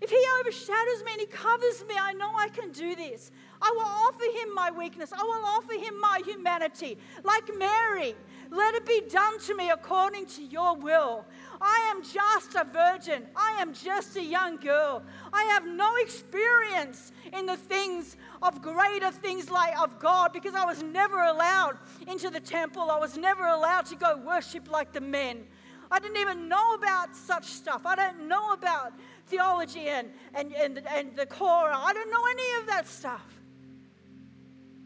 [0.01, 3.31] If he overshadows me and he covers me, I know I can do this.
[3.63, 5.13] I will offer him my weakness.
[5.13, 6.99] I will offer him my humanity.
[7.23, 8.17] Like Mary,
[8.51, 11.25] let it be done to me according to your will.
[11.61, 13.25] I am just a virgin.
[13.37, 15.05] I am just a young girl.
[15.33, 20.65] I have no experience in the things of greater things like of God because I
[20.65, 22.91] was never allowed into the temple.
[22.91, 25.45] I was never allowed to go worship like the men.
[25.93, 27.87] I didn't even know about such stuff.
[27.87, 28.95] I don't know about
[29.27, 31.77] theology and, and, and, and the Torah.
[31.77, 33.42] I don't know any of that stuff.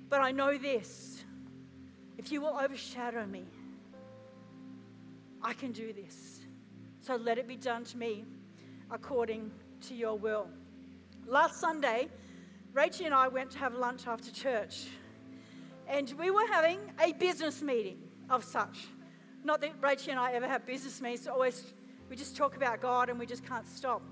[0.09, 1.25] But I know this
[2.19, 3.45] if you will overshadow me,
[5.43, 6.41] I can do this.
[7.01, 8.25] So let it be done to me
[8.91, 9.51] according
[9.83, 10.49] to your will.
[11.27, 12.09] Last Sunday,
[12.73, 14.87] Rachel and I went to have lunch after church,
[15.89, 17.99] and we were having a business meeting
[18.31, 18.87] of such.
[19.45, 21.75] Not that Rachel and I ever have business meetings, always
[22.09, 24.03] we just talk about God and we just can't stop.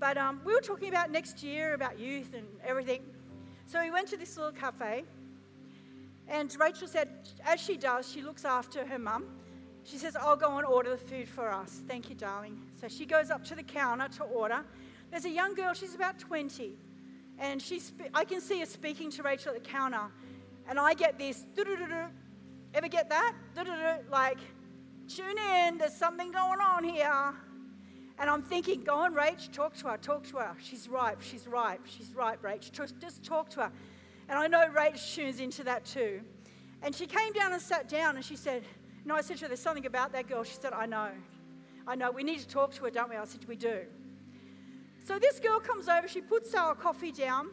[0.00, 3.02] But um, we were talking about next year, about youth and everything.
[3.66, 5.04] So we went to this little cafe,
[6.28, 7.08] and Rachel said,
[7.44, 9.26] as she does, she looks after her mum.
[9.84, 11.80] She says, I'll go and order the food for us.
[11.88, 12.60] Thank you, darling.
[12.80, 14.62] So she goes up to the counter to order.
[15.10, 16.72] There's a young girl, she's about 20,
[17.38, 20.10] and she's, I can see her speaking to Rachel at the counter,
[20.68, 21.46] and I get this,
[22.74, 23.34] ever get that?
[24.10, 24.38] Like,
[25.08, 27.34] tune in, there's something going on here.
[28.20, 30.56] And I'm thinking, go on, Rach, talk to her, talk to her.
[30.60, 32.70] She's ripe, she's ripe, she's ripe, Rach.
[32.72, 33.72] Just, just talk to her.
[34.28, 36.20] And I know Rach tunes into that too.
[36.82, 38.62] And she came down and sat down and she said,
[39.04, 40.44] No, I said to her, There's something about that girl.
[40.44, 41.10] She said, I know.
[41.86, 42.10] I know.
[42.10, 43.16] We need to talk to her, don't we?
[43.16, 43.80] I said, We do.
[45.04, 47.48] So this girl comes over, she puts our coffee down,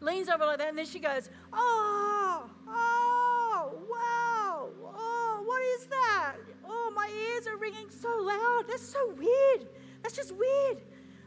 [0.00, 6.36] leans over like that, and then she goes, Oh, oh, wow, oh, what is that?
[6.64, 8.64] Oh, my ears are ringing so loud.
[8.68, 9.68] That's so weird.
[10.02, 10.82] That's just weird.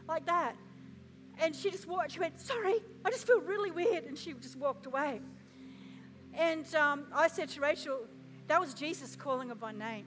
[0.08, 0.56] Like that.
[1.40, 4.04] And she just walked, she went, Sorry, I just feel really weird.
[4.04, 5.20] And she just walked away.
[6.34, 8.00] And um, I said to Rachel,
[8.46, 10.06] that was Jesus calling her by name.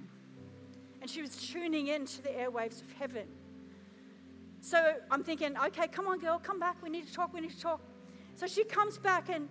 [1.02, 3.28] And she was tuning into the airwaves of heaven.
[4.62, 6.82] So I'm thinking, okay, come on, girl, come back.
[6.82, 7.34] We need to talk.
[7.34, 7.82] We need to talk.
[8.36, 9.50] So she comes back, and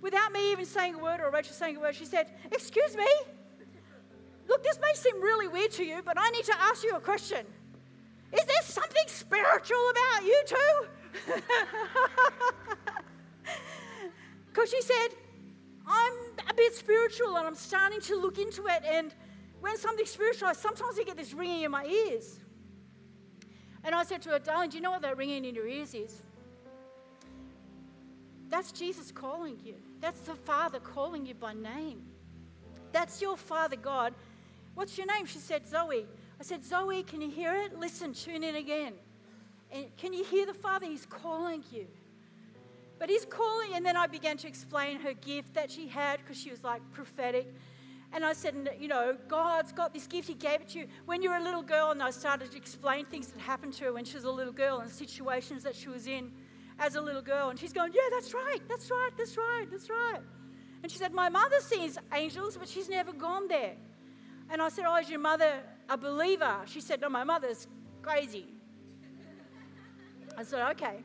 [0.00, 3.06] without me even saying a word or Rachel saying a word, she said, Excuse me.
[4.48, 7.00] Look, this may seem really weird to you, but I need to ask you a
[7.00, 7.46] question.
[8.32, 10.86] Is there something spiritual about you too?
[14.52, 15.08] Because she said,
[15.86, 16.12] I'm
[16.48, 18.82] a bit spiritual and I'm starting to look into it.
[18.84, 19.14] And
[19.60, 22.38] when something's spiritual, sometimes I get this ringing in my ears.
[23.84, 25.94] And I said to her, darling, do you know what that ringing in your ears
[25.94, 26.22] is?
[28.50, 29.76] That's Jesus calling you.
[30.00, 32.02] That's the Father calling you by name.
[32.92, 34.14] That's your Father God.
[34.74, 35.24] What's your name?
[35.24, 36.06] She said, Zoe.
[36.38, 37.78] I said, Zoe, can you hear it?
[37.78, 38.92] Listen, tune in again.
[39.72, 40.86] And can you hear the Father?
[40.86, 41.86] He's calling you.
[42.98, 46.40] But he's calling, and then I began to explain her gift that she had because
[46.40, 47.52] she was like prophetic.
[48.12, 51.22] And I said, you know, God's got this gift, He gave it to you when
[51.22, 51.90] you were a little girl.
[51.90, 54.52] And I started to explain things that happened to her when she was a little
[54.52, 56.30] girl and situations that she was in
[56.78, 57.48] as a little girl.
[57.48, 60.20] And she's going, yeah, that's right, that's right, that's right, that's right.
[60.82, 63.74] And she said, my mother sees angels, but she's never gone there.
[64.50, 66.58] And I said, oh, is your mother a believer?
[66.66, 67.66] She said, no, my mother's
[68.02, 68.46] crazy.
[70.36, 71.02] I said, okay.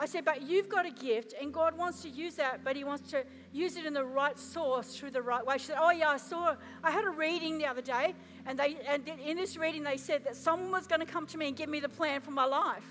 [0.00, 2.84] I said, but you've got a gift, and God wants to use that, but He
[2.84, 5.58] wants to use it in the right source through the right way.
[5.58, 6.54] She said, Oh, yeah, I saw,
[6.84, 8.14] I had a reading the other day,
[8.46, 11.38] and, they, and in this reading, they said that someone was going to come to
[11.38, 12.84] me and give me the plan for my life.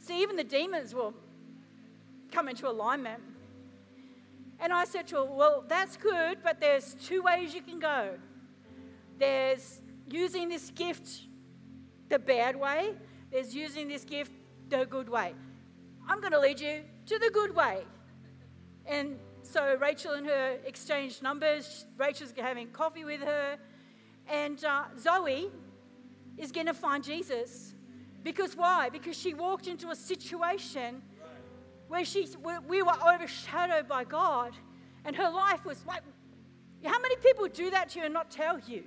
[0.00, 1.14] See, even the demons will
[2.30, 3.22] come into alignment.
[4.60, 8.18] And I said to her, Well, that's good, but there's two ways you can go.
[9.18, 11.22] There's using this gift
[12.10, 12.92] the bad way,
[13.34, 14.30] there's using this gift
[14.68, 15.34] the good way.
[16.08, 17.82] I'm going to lead you to the good way.
[18.86, 21.84] And so Rachel and her exchanged numbers.
[21.98, 23.58] Rachel's having coffee with her.
[24.30, 25.50] And uh, Zoe
[26.38, 27.74] is going to find Jesus.
[28.22, 28.88] Because why?
[28.88, 31.02] Because she walked into a situation
[31.88, 32.28] where she,
[32.68, 34.52] we were overshadowed by God.
[35.04, 36.02] And her life was like,
[36.84, 38.84] how many people do that to you and not tell you?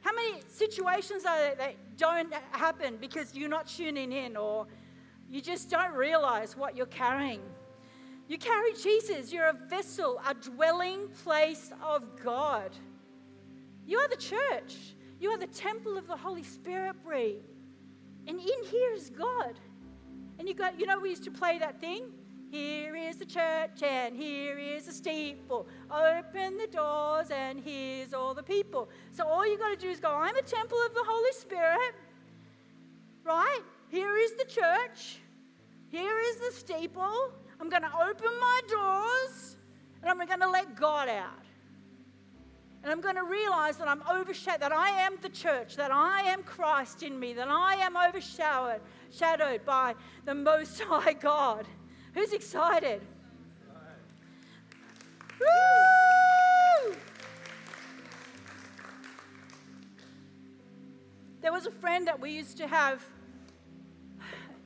[0.00, 4.66] How many situations are there that don't happen because you're not tuning in or
[5.28, 7.40] you just don't realize what you're carrying?
[8.28, 9.32] You carry Jesus.
[9.32, 12.70] You're a vessel, a dwelling place of God.
[13.86, 14.94] You are the church.
[15.20, 17.38] You are the temple of the Holy Spirit, Brie.
[18.26, 19.58] And in here is God.
[20.38, 22.04] And you got, you know, we used to play that thing.
[22.52, 25.66] Here is the church, and here is the steeple.
[25.90, 28.90] Open the doors, and here's all the people.
[29.10, 31.94] So all you got to do is go, I'm a temple of the Holy Spirit.
[33.24, 33.62] Right?
[33.88, 35.16] Here is the church.
[35.88, 37.32] Here is the steeple.
[37.58, 39.56] I'm going to open my doors
[40.02, 41.46] and I'm going to let God out.
[42.82, 46.20] And I'm going to realize that I'm overshadowed, that I am the church, that I
[46.22, 49.94] am Christ in me, that I am overshadowed shadowed by
[50.26, 51.66] the Most High God.
[52.14, 53.02] Who's excited?
[55.40, 56.94] Woo!
[61.40, 63.02] There was a friend that we used to have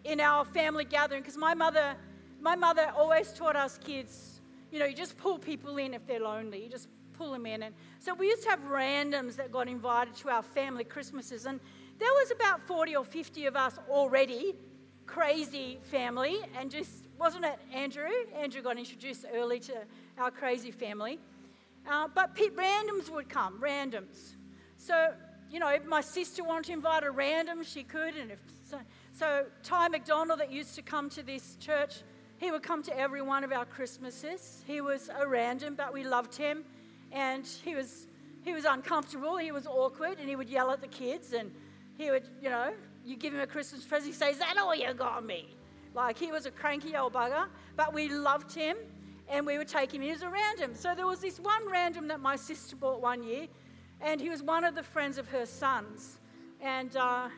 [0.04, 1.96] in our family gathering because my mother
[2.40, 4.40] my mother always taught us kids,
[4.70, 6.62] you know, you just pull people in if they're lonely.
[6.62, 7.62] You just pull them in.
[7.64, 11.46] And so we used to have randoms that got invited to our family Christmases.
[11.46, 11.58] And
[11.98, 14.54] there was about 40 or 50 of us already,
[15.06, 16.38] crazy family.
[16.56, 18.08] And just, wasn't it Andrew?
[18.36, 19.74] Andrew got introduced early to
[20.18, 21.18] our crazy family.
[21.88, 24.34] Uh, but pe- randoms would come, randoms.
[24.76, 25.12] So,
[25.50, 28.16] you know, if my sister wanted to invite a random, she could.
[28.16, 28.38] And if
[28.68, 28.78] so,
[29.12, 32.02] so Ty McDonald that used to come to this church,
[32.38, 34.62] he would come to every one of our Christmases.
[34.66, 36.64] He was a random, but we loved him.
[37.12, 38.08] And he was,
[38.42, 41.32] he was uncomfortable, he was awkward, and he would yell at the kids.
[41.32, 41.50] And
[41.96, 44.74] he would, you know, you give him a Christmas present, he say, Is that all
[44.74, 45.54] you got me?
[45.96, 48.76] Like he was a cranky old bugger, but we loved him
[49.30, 50.02] and we would take him.
[50.02, 50.74] He was a random.
[50.74, 53.48] So there was this one random that my sister bought one year,
[54.02, 56.18] and he was one of the friends of her sons.
[56.60, 57.30] And uh,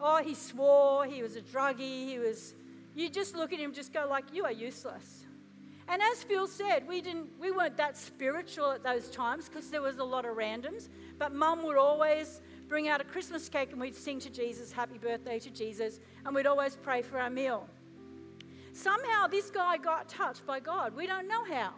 [0.00, 2.54] oh, he swore, he was a druggie, he was
[2.94, 5.24] you just look at him, just go like, you are useless.
[5.88, 9.82] And as Phil said, we didn't, we weren't that spiritual at those times because there
[9.82, 10.88] was a lot of randoms.
[11.18, 14.96] But Mum would always bring out a Christmas cake and we'd sing to Jesus, "Happy
[14.96, 17.68] Birthday to Jesus," and we'd always pray for our meal.
[18.72, 20.94] Somehow this guy got touched by God.
[20.96, 21.74] We don't know how.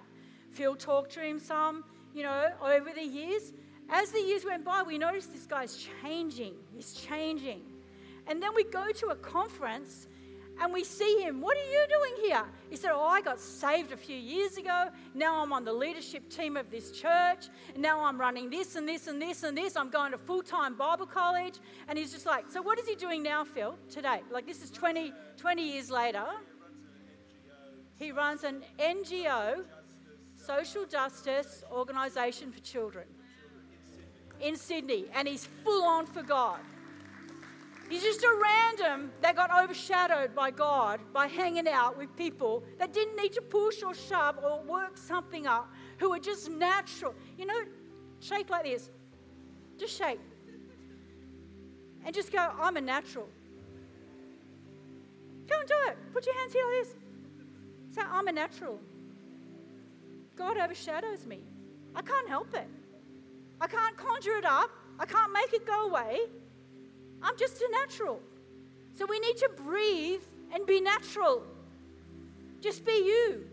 [0.51, 1.85] Phil talked to him some,
[2.15, 3.53] you know, over the years.
[3.91, 6.55] As the years went by, we noticed this guy's changing.
[6.75, 7.63] He's changing.
[8.27, 10.07] And then we go to a conference
[10.61, 11.41] and we see him.
[11.41, 12.45] What are you doing here?
[12.71, 14.89] He said, Oh, I got saved a few years ago.
[15.13, 17.49] Now I'm on the leadership team of this church.
[17.77, 19.77] Now I'm running this and this and this and this.
[19.77, 21.57] I'm going to full time Bible college.
[21.89, 24.23] And he's just like, So what is he doing now, Phil, today?
[24.31, 26.25] Like, this is 20, 20 years later.
[27.97, 29.65] He runs an NGO,
[30.37, 33.05] social justice organisation for children
[34.41, 35.07] in Sydney.
[35.15, 36.61] And he's full on for God.
[37.89, 42.93] He's just a random that got overshadowed by God by hanging out with people that
[42.93, 47.15] didn't need to push or shove or work something up, who were just natural.
[47.39, 47.61] You know,
[48.21, 48.91] shake like this.
[49.79, 50.21] Just shake.
[52.05, 53.29] And just go, I'm a natural.
[55.49, 55.97] Go and do it.
[56.13, 56.95] Put your hands here like this.
[57.95, 58.81] Say, I'm a natural.
[60.35, 61.39] God overshadows me.
[61.95, 62.67] I can't help it.
[63.61, 64.71] I can't conjure it up.
[64.99, 66.19] I can't make it go away.
[67.23, 68.21] I'm just a natural.
[68.95, 70.23] So we need to breathe
[70.53, 71.45] and be natural.
[72.61, 73.45] Just be you.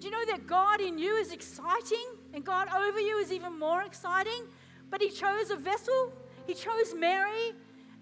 [0.00, 3.56] Do you know that God in you is exciting and God over you is even
[3.56, 4.48] more exciting?
[4.90, 6.12] But He chose a vessel,
[6.48, 7.52] He chose Mary,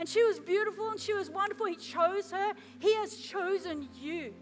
[0.01, 1.67] and she was beautiful and she was wonderful.
[1.67, 2.55] He chose her.
[2.79, 4.33] He has chosen you.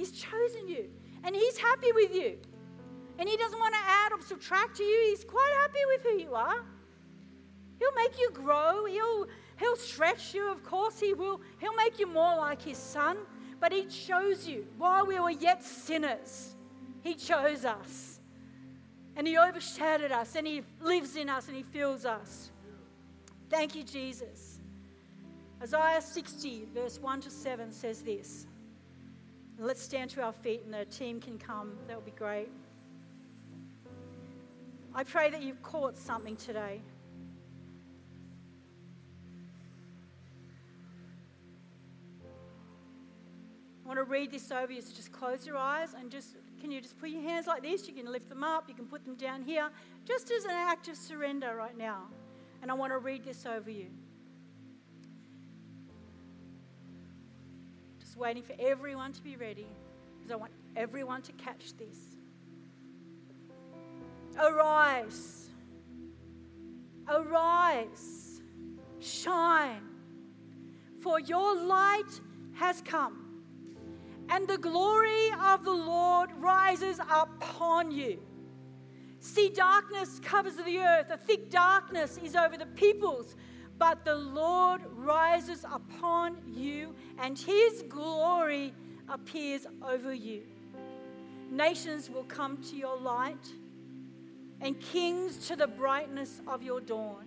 [0.00, 0.88] He's chosen you.
[1.24, 2.38] And He's happy with you.
[3.18, 5.10] And He doesn't want to add or subtract to you.
[5.10, 6.64] He's quite happy with who you are.
[7.78, 8.86] He'll make you grow.
[8.86, 9.26] He'll,
[9.58, 11.42] he'll stretch you, of course, He will.
[11.58, 13.18] He'll make you more like His Son.
[13.60, 16.56] But He chose you while we were yet sinners.
[17.02, 18.20] He chose us.
[19.16, 22.50] And He overshadowed us, and He lives in us, and He fills us.
[23.50, 24.60] Thank you, Jesus.
[25.62, 28.46] Isaiah 60, verse 1 to 7 says this.
[29.62, 31.74] Let's stand to our feet, and the team can come.
[31.86, 32.48] That would be great.
[34.94, 36.80] I pray that you've caught something today.
[43.84, 46.70] I want to read this over you, so just close your eyes and just can
[46.70, 47.86] you just put your hands like this?
[47.86, 49.68] You can lift them up, you can put them down here,
[50.06, 52.04] just as an act of surrender right now.
[52.62, 53.88] And I want to read this over you.
[58.20, 59.66] Waiting for everyone to be ready
[60.18, 61.96] because I want everyone to catch this.
[64.38, 65.48] Arise,
[67.08, 68.42] arise,
[69.00, 69.82] shine,
[71.00, 72.20] for your light
[72.52, 73.30] has come
[74.28, 78.20] and the glory of the Lord rises upon you.
[79.18, 83.34] See, darkness covers the earth, a thick darkness is over the peoples,
[83.80, 88.74] but the Lord rises upon you, and his glory
[89.08, 90.42] appears over you.
[91.50, 93.48] Nations will come to your light,
[94.60, 97.24] and kings to the brightness of your dawn.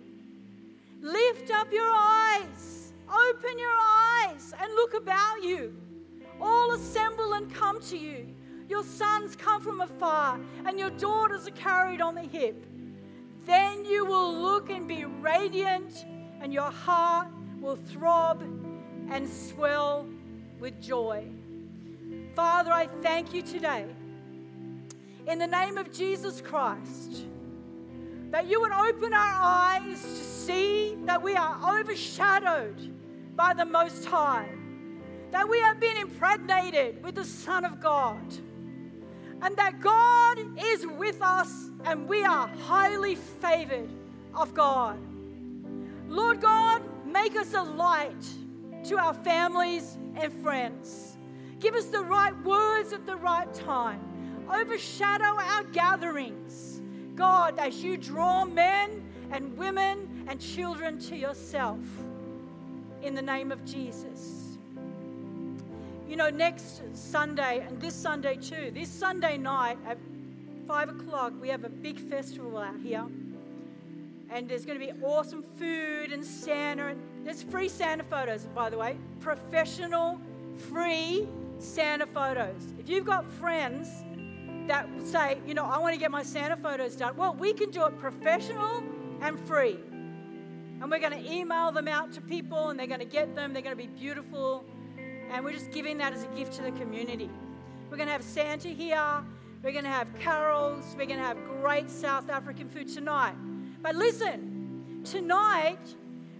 [1.02, 5.76] Lift up your eyes, open your eyes, and look about you
[6.40, 8.34] all assemble and come to you.
[8.68, 12.64] Your sons come from afar, and your daughters are carried on the hip.
[13.44, 16.06] Then you will look and be radiant,
[16.40, 17.28] and your heart
[17.60, 18.42] will throb
[19.10, 20.06] and swell
[20.60, 21.26] with joy.
[22.34, 23.86] Father, I thank you today
[25.26, 27.26] in the name of Jesus Christ
[28.30, 32.92] that you would open our eyes to see that we are overshadowed
[33.36, 34.48] by the Most High
[35.34, 38.22] that we have been impregnated with the Son of God,
[39.42, 43.90] and that God is with us and we are highly favored
[44.32, 44.96] of God.
[46.08, 48.24] Lord God, make us a light
[48.84, 51.16] to our families and friends.
[51.60, 54.00] Give us the right words at the right time.
[54.52, 56.82] Overshadow our gatherings.
[57.14, 61.80] God, as you draw men and women and children to yourself.
[63.02, 64.58] In the name of Jesus.
[66.08, 69.98] You know, next Sunday and this Sunday too, this Sunday night at
[70.68, 73.06] five o'clock, we have a big festival out here.
[74.30, 76.88] And there's going to be awesome food and Santa.
[76.88, 78.96] And there's free Santa photos, by the way.
[79.20, 80.20] Professional,
[80.56, 82.74] free Santa photos.
[82.78, 83.88] If you've got friends
[84.66, 87.70] that say, you know, I want to get my Santa photos done, well, we can
[87.70, 88.82] do it professional
[89.20, 89.78] and free.
[90.80, 93.52] And we're going to email them out to people and they're going to get them.
[93.52, 94.64] They're going to be beautiful
[95.30, 97.30] and we're just giving that as a gift to the community.
[97.90, 99.24] We're going to have Santa here.
[99.62, 100.84] We're going to have carols.
[100.96, 103.34] We're going to have great South African food tonight.
[103.84, 105.76] But listen, tonight,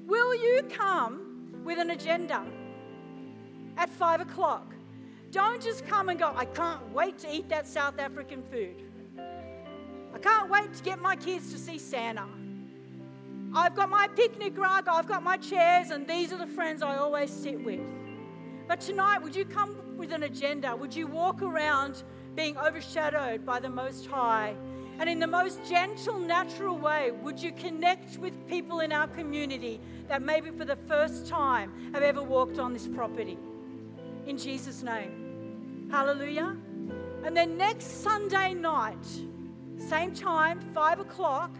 [0.06, 2.42] will you come with an agenda
[3.76, 4.72] at five o'clock?
[5.30, 8.82] Don't just come and go, I can't wait to eat that South African food.
[10.14, 12.24] I can't wait to get my kids to see Santa.
[13.54, 16.96] I've got my picnic rug, I've got my chairs, and these are the friends I
[16.96, 17.80] always sit with.
[18.66, 20.74] But tonight, would you come with an agenda?
[20.74, 24.56] Would you walk around being overshadowed by the Most High?
[24.98, 29.80] And in the most gentle, natural way, would you connect with people in our community
[30.08, 33.38] that maybe for the first time have ever walked on this property?
[34.26, 35.88] In Jesus' name.
[35.90, 36.56] Hallelujah.
[37.24, 39.06] And then next Sunday night,
[39.76, 41.50] same time, five o'clock,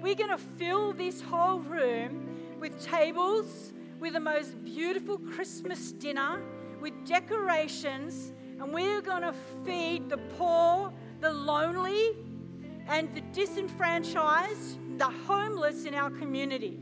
[0.00, 2.26] we're going to fill this whole room
[2.58, 6.40] with tables, with the most beautiful Christmas dinner,
[6.80, 12.16] with decorations, and we're going to feed the poor, the lonely,
[12.90, 16.78] and the disenfranchised, the homeless in our community.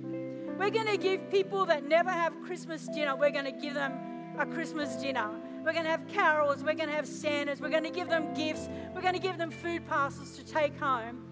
[0.59, 3.93] We're going to give people that never have Christmas dinner, we're going to give them
[4.39, 5.31] a Christmas dinner.
[5.65, 8.33] We're going to have carols, we're going to have Santas, we're going to give them
[8.33, 11.25] gifts, we're going to give them food parcels to take home.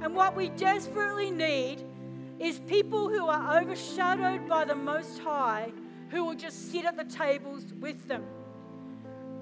[0.00, 1.84] And what we desperately need
[2.38, 5.72] is people who are overshadowed by the Most High
[6.10, 8.24] who will just sit at the tables with them.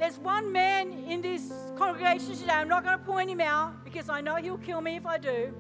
[0.01, 4.09] There's one man in this congregation today, I'm not going to point him out because
[4.09, 5.53] I know he'll kill me if I do.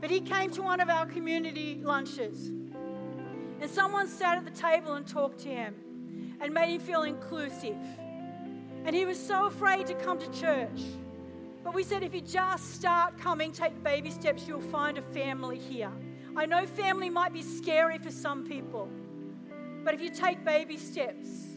[0.00, 2.48] But he came to one of our community lunches.
[2.48, 5.74] And someone sat at the table and talked to him
[6.40, 7.76] and made him feel inclusive.
[8.86, 10.80] And he was so afraid to come to church.
[11.62, 15.58] But we said, if you just start coming, take baby steps, you'll find a family
[15.58, 15.92] here.
[16.34, 18.88] I know family might be scary for some people,
[19.84, 21.47] but if you take baby steps,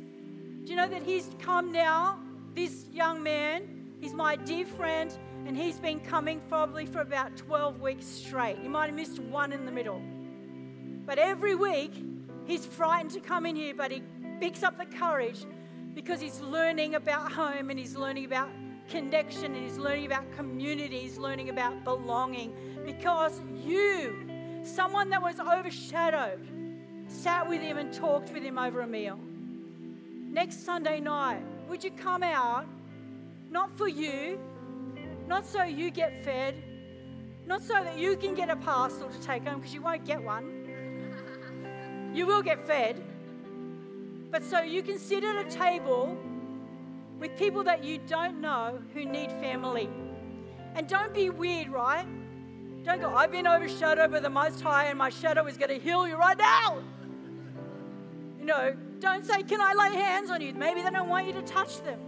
[0.64, 2.20] do you know that he's come now?
[2.56, 5.12] This young man, he's my dear friend,
[5.48, 8.60] and he's been coming probably for about 12 weeks straight.
[8.62, 10.02] You might have missed one in the middle.
[11.06, 11.94] But every week,
[12.46, 14.04] he's frightened to come in here, but he
[14.40, 15.46] picks up the courage
[15.96, 18.50] because he's learning about home and he's learning about
[18.88, 22.54] connection and he's learning about community, he's learning about belonging
[22.86, 24.28] because you,
[24.64, 26.48] someone that was overshadowed,
[27.08, 29.20] sat with him and talked with him over a meal.
[30.32, 32.66] Next Sunday night, would you come out,
[33.50, 34.40] not for you,
[35.28, 36.56] not so you get fed,
[37.46, 40.24] not so that you can get a parcel to take home because you won't get
[40.24, 42.12] one.
[42.14, 43.02] You will get fed
[44.32, 46.18] but so you can sit at a table
[47.20, 49.90] with people that you don't know who need family.
[50.74, 52.08] And don't be weird, right?
[52.86, 55.80] Don't go, I've been overshadowed by the Most High and my shadow is going to
[55.80, 56.82] heal you right now.
[58.40, 60.54] You know, don't say, Can I lay hands on you?
[60.54, 62.00] Maybe they don't want you to touch them.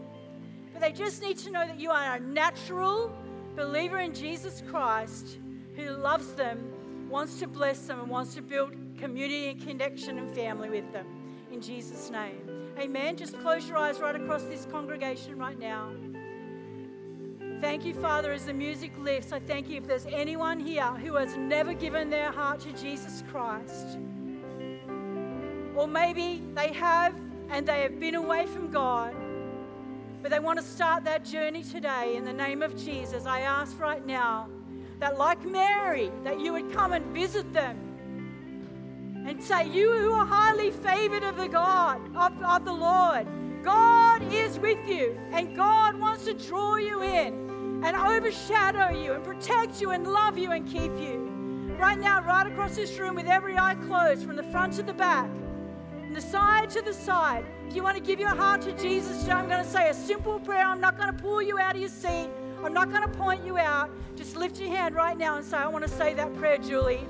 [0.72, 3.12] But they just need to know that you are a natural
[3.56, 5.40] believer in Jesus Christ
[5.76, 6.72] who loves them,
[7.10, 11.06] wants to bless them, and wants to build community and connection and family with them
[11.52, 12.72] in Jesus' name.
[12.80, 13.16] Amen.
[13.16, 15.92] Just close your eyes right across this congregation right now.
[17.62, 19.32] Thank you, Father, as the music lifts.
[19.32, 23.24] I thank you if there's anyone here who has never given their heart to Jesus
[23.32, 24.00] Christ.
[25.76, 27.14] Or maybe they have
[27.50, 29.16] and they have been away from God,
[30.22, 33.26] but they want to start that journey today in the name of Jesus.
[33.26, 34.50] I ask right now
[35.00, 37.78] that, like Mary, that you would come and visit them
[39.28, 43.28] and say, You who are highly favored of the God, of, of the Lord,
[43.64, 49.24] God is with you, and God wants to draw you in and overshadow you and
[49.24, 51.30] protect you and love you and keep you.
[51.78, 54.94] Right now, right across this room with every eye closed, from the front to the
[54.94, 55.30] back,
[56.14, 57.46] the side to the side.
[57.68, 60.40] If you want to give your heart to Jesus I'm going to say a simple
[60.40, 60.66] prayer.
[60.66, 62.30] I'm not going to pull you out of your seat.
[62.64, 63.90] I'm not going to point you out.
[64.16, 67.06] Just lift your hand right now and say, I want to say that prayer, Julie.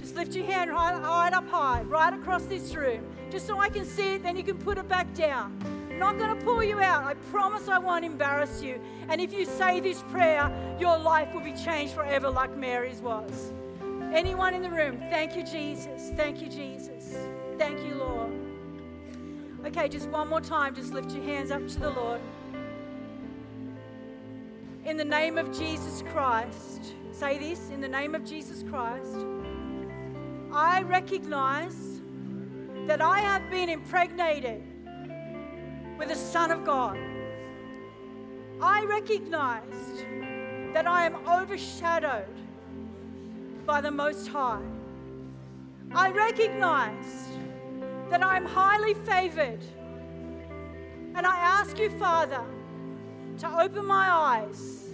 [0.00, 3.68] Just lift your hand right, right up high, right across this room, just so I
[3.68, 5.56] can see it, then you can put it back down.
[5.90, 7.04] I'm not going to pull you out.
[7.04, 8.80] I promise I won't embarrass you.
[9.08, 13.52] And if you say this prayer, your life will be changed forever like Mary's was.
[14.12, 16.10] Anyone in the room, thank you, Jesus.
[16.16, 17.16] Thank you, Jesus.
[17.58, 18.32] Thank you, Lord.
[19.66, 22.20] Okay, just one more time, just lift your hands up to the Lord.
[24.84, 29.26] In the name of Jesus Christ, say this in the name of Jesus Christ.
[30.52, 32.00] I recognize
[32.86, 34.62] that I have been impregnated
[35.98, 36.96] with the Son of God.
[38.62, 40.04] I recognize
[40.72, 42.24] that I am overshadowed
[43.66, 44.62] by the Most High.
[45.92, 47.28] I recognize
[48.10, 49.62] that I am highly favored.
[51.14, 52.44] And I ask you, Father,
[53.38, 54.84] to open my eyes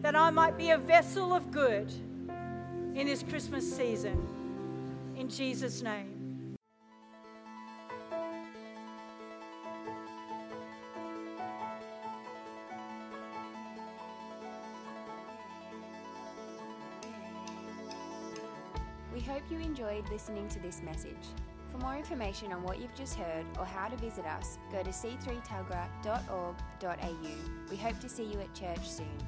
[0.00, 1.92] that I might be a vessel of good
[2.94, 4.28] in this Christmas season
[5.16, 6.56] in Jesus' name.
[19.12, 21.14] We hope you enjoyed listening to this message.
[21.74, 24.90] For more information on what you've just heard or how to visit us, go to
[24.90, 27.14] c3tuggerah.org.au.
[27.68, 29.18] We hope to see you at church soon.